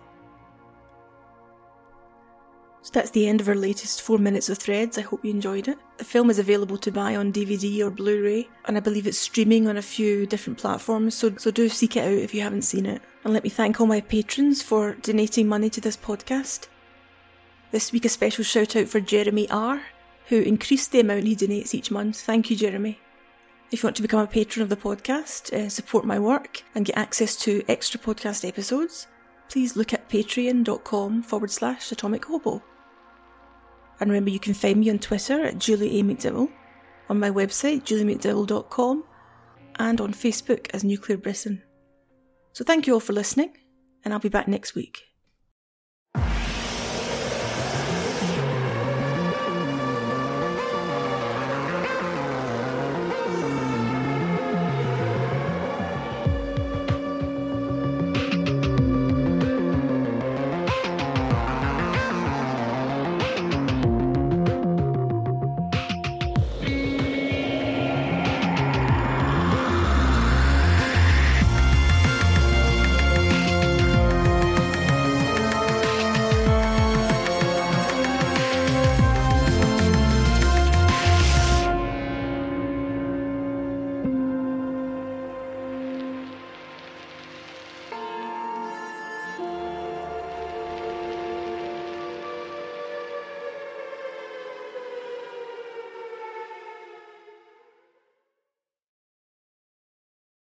So 2.83 2.93
that's 2.95 3.11
the 3.11 3.27
end 3.27 3.41
of 3.41 3.49
our 3.49 3.57
latest 3.57 4.01
4 4.01 4.19
minutes 4.19 4.49
of 4.49 4.59
threads. 4.59 4.97
I 4.97 5.01
hope 5.01 5.25
you 5.25 5.33
enjoyed 5.33 5.67
it. 5.67 5.79
The 5.99 6.05
film 6.05 6.31
is 6.31 6.39
available 6.39 6.79
to 6.79 6.93
buy 6.93 7.17
on 7.17 7.33
DVD 7.33 7.81
or 7.81 7.91
Blu 7.91 8.23
ray, 8.23 8.49
and 8.67 8.77
I 8.77 8.81
believe 8.81 9.09
it's 9.09 9.19
streaming 9.19 9.67
on 9.67 9.77
a 9.77 9.83
few 9.83 10.25
different 10.25 10.61
platforms, 10.61 11.17
so, 11.17 11.35
so 11.37 11.51
do 11.51 11.69
seek 11.69 11.97
it 11.97 12.07
out 12.07 12.13
if 12.13 12.33
you 12.33 12.43
haven't 12.43 12.63
seen 12.63 12.87
it. 12.87 13.03
And 13.25 13.35
let 13.35 13.43
me 13.43 13.51
thank 13.51 13.81
all 13.81 13.89
my 13.89 14.03
patrons 14.03 14.63
for 14.63 14.95
donating 15.03 15.49
money 15.49 15.69
to 15.71 15.81
this 15.81 15.97
podcast. 15.97 16.69
This 17.73 17.91
week, 17.91 18.05
a 18.05 18.11
special 18.11 18.45
shout 18.45 18.77
out 18.77 18.89
for 18.89 19.01
Jeremy 19.01 19.49
R., 19.51 19.81
who 20.27 20.43
increased 20.43 20.93
the 20.93 21.01
amount 21.01 21.25
he 21.25 21.35
donates 21.35 21.73
each 21.73 21.91
month. 21.91 22.21
Thank 22.21 22.51
you, 22.51 22.57
Jeremy. 22.57 23.01
If 23.71 23.83
you 23.83 23.87
want 23.87 23.97
to 23.97 24.03
become 24.03 24.21
a 24.21 24.27
patron 24.27 24.63
of 24.63 24.69
the 24.69 24.77
podcast, 24.77 25.51
uh, 25.55 25.71
support 25.71 26.05
my 26.05 26.19
work, 26.19 26.63
and 26.75 26.85
get 26.85 26.99
access 26.99 27.35
to 27.37 27.65
extra 27.69 27.99
podcast 27.99 28.47
episodes, 28.47 29.07
please 29.49 29.75
look 29.75 29.95
at 29.95 30.11
patreon.com 30.11 31.23
forward 31.23 31.51
slash 31.51 31.91
atomic 31.91 32.27
hobo. 32.27 32.63
And 34.01 34.11
remember, 34.11 34.29
you 34.29 34.39
can 34.39 34.53
find 34.53 34.79
me 34.79 34.91
on 34.91 34.99
Twitter 34.99 35.43
at 35.43 35.59
Julie 35.59 35.99
A. 35.99 36.03
McDowell, 36.03 36.51
on 37.09 37.19
my 37.19 37.31
website, 37.31 37.85
juliemcdowell.com, 37.85 39.05
and 39.77 39.99
on 39.99 40.13
Facebook 40.13 40.69
as 40.75 40.85
Nuclear 40.85 41.17
Britain. 41.17 41.63
So 42.53 42.65
thank 42.65 42.87
you 42.87 42.93
all 42.93 43.01
for 43.01 43.15
listening, 43.15 43.57
and 44.05 44.13
I'll 44.13 44.21
be 44.21 44.29
back 44.29 44.47
next 44.47 44.75
week. 44.75 45.12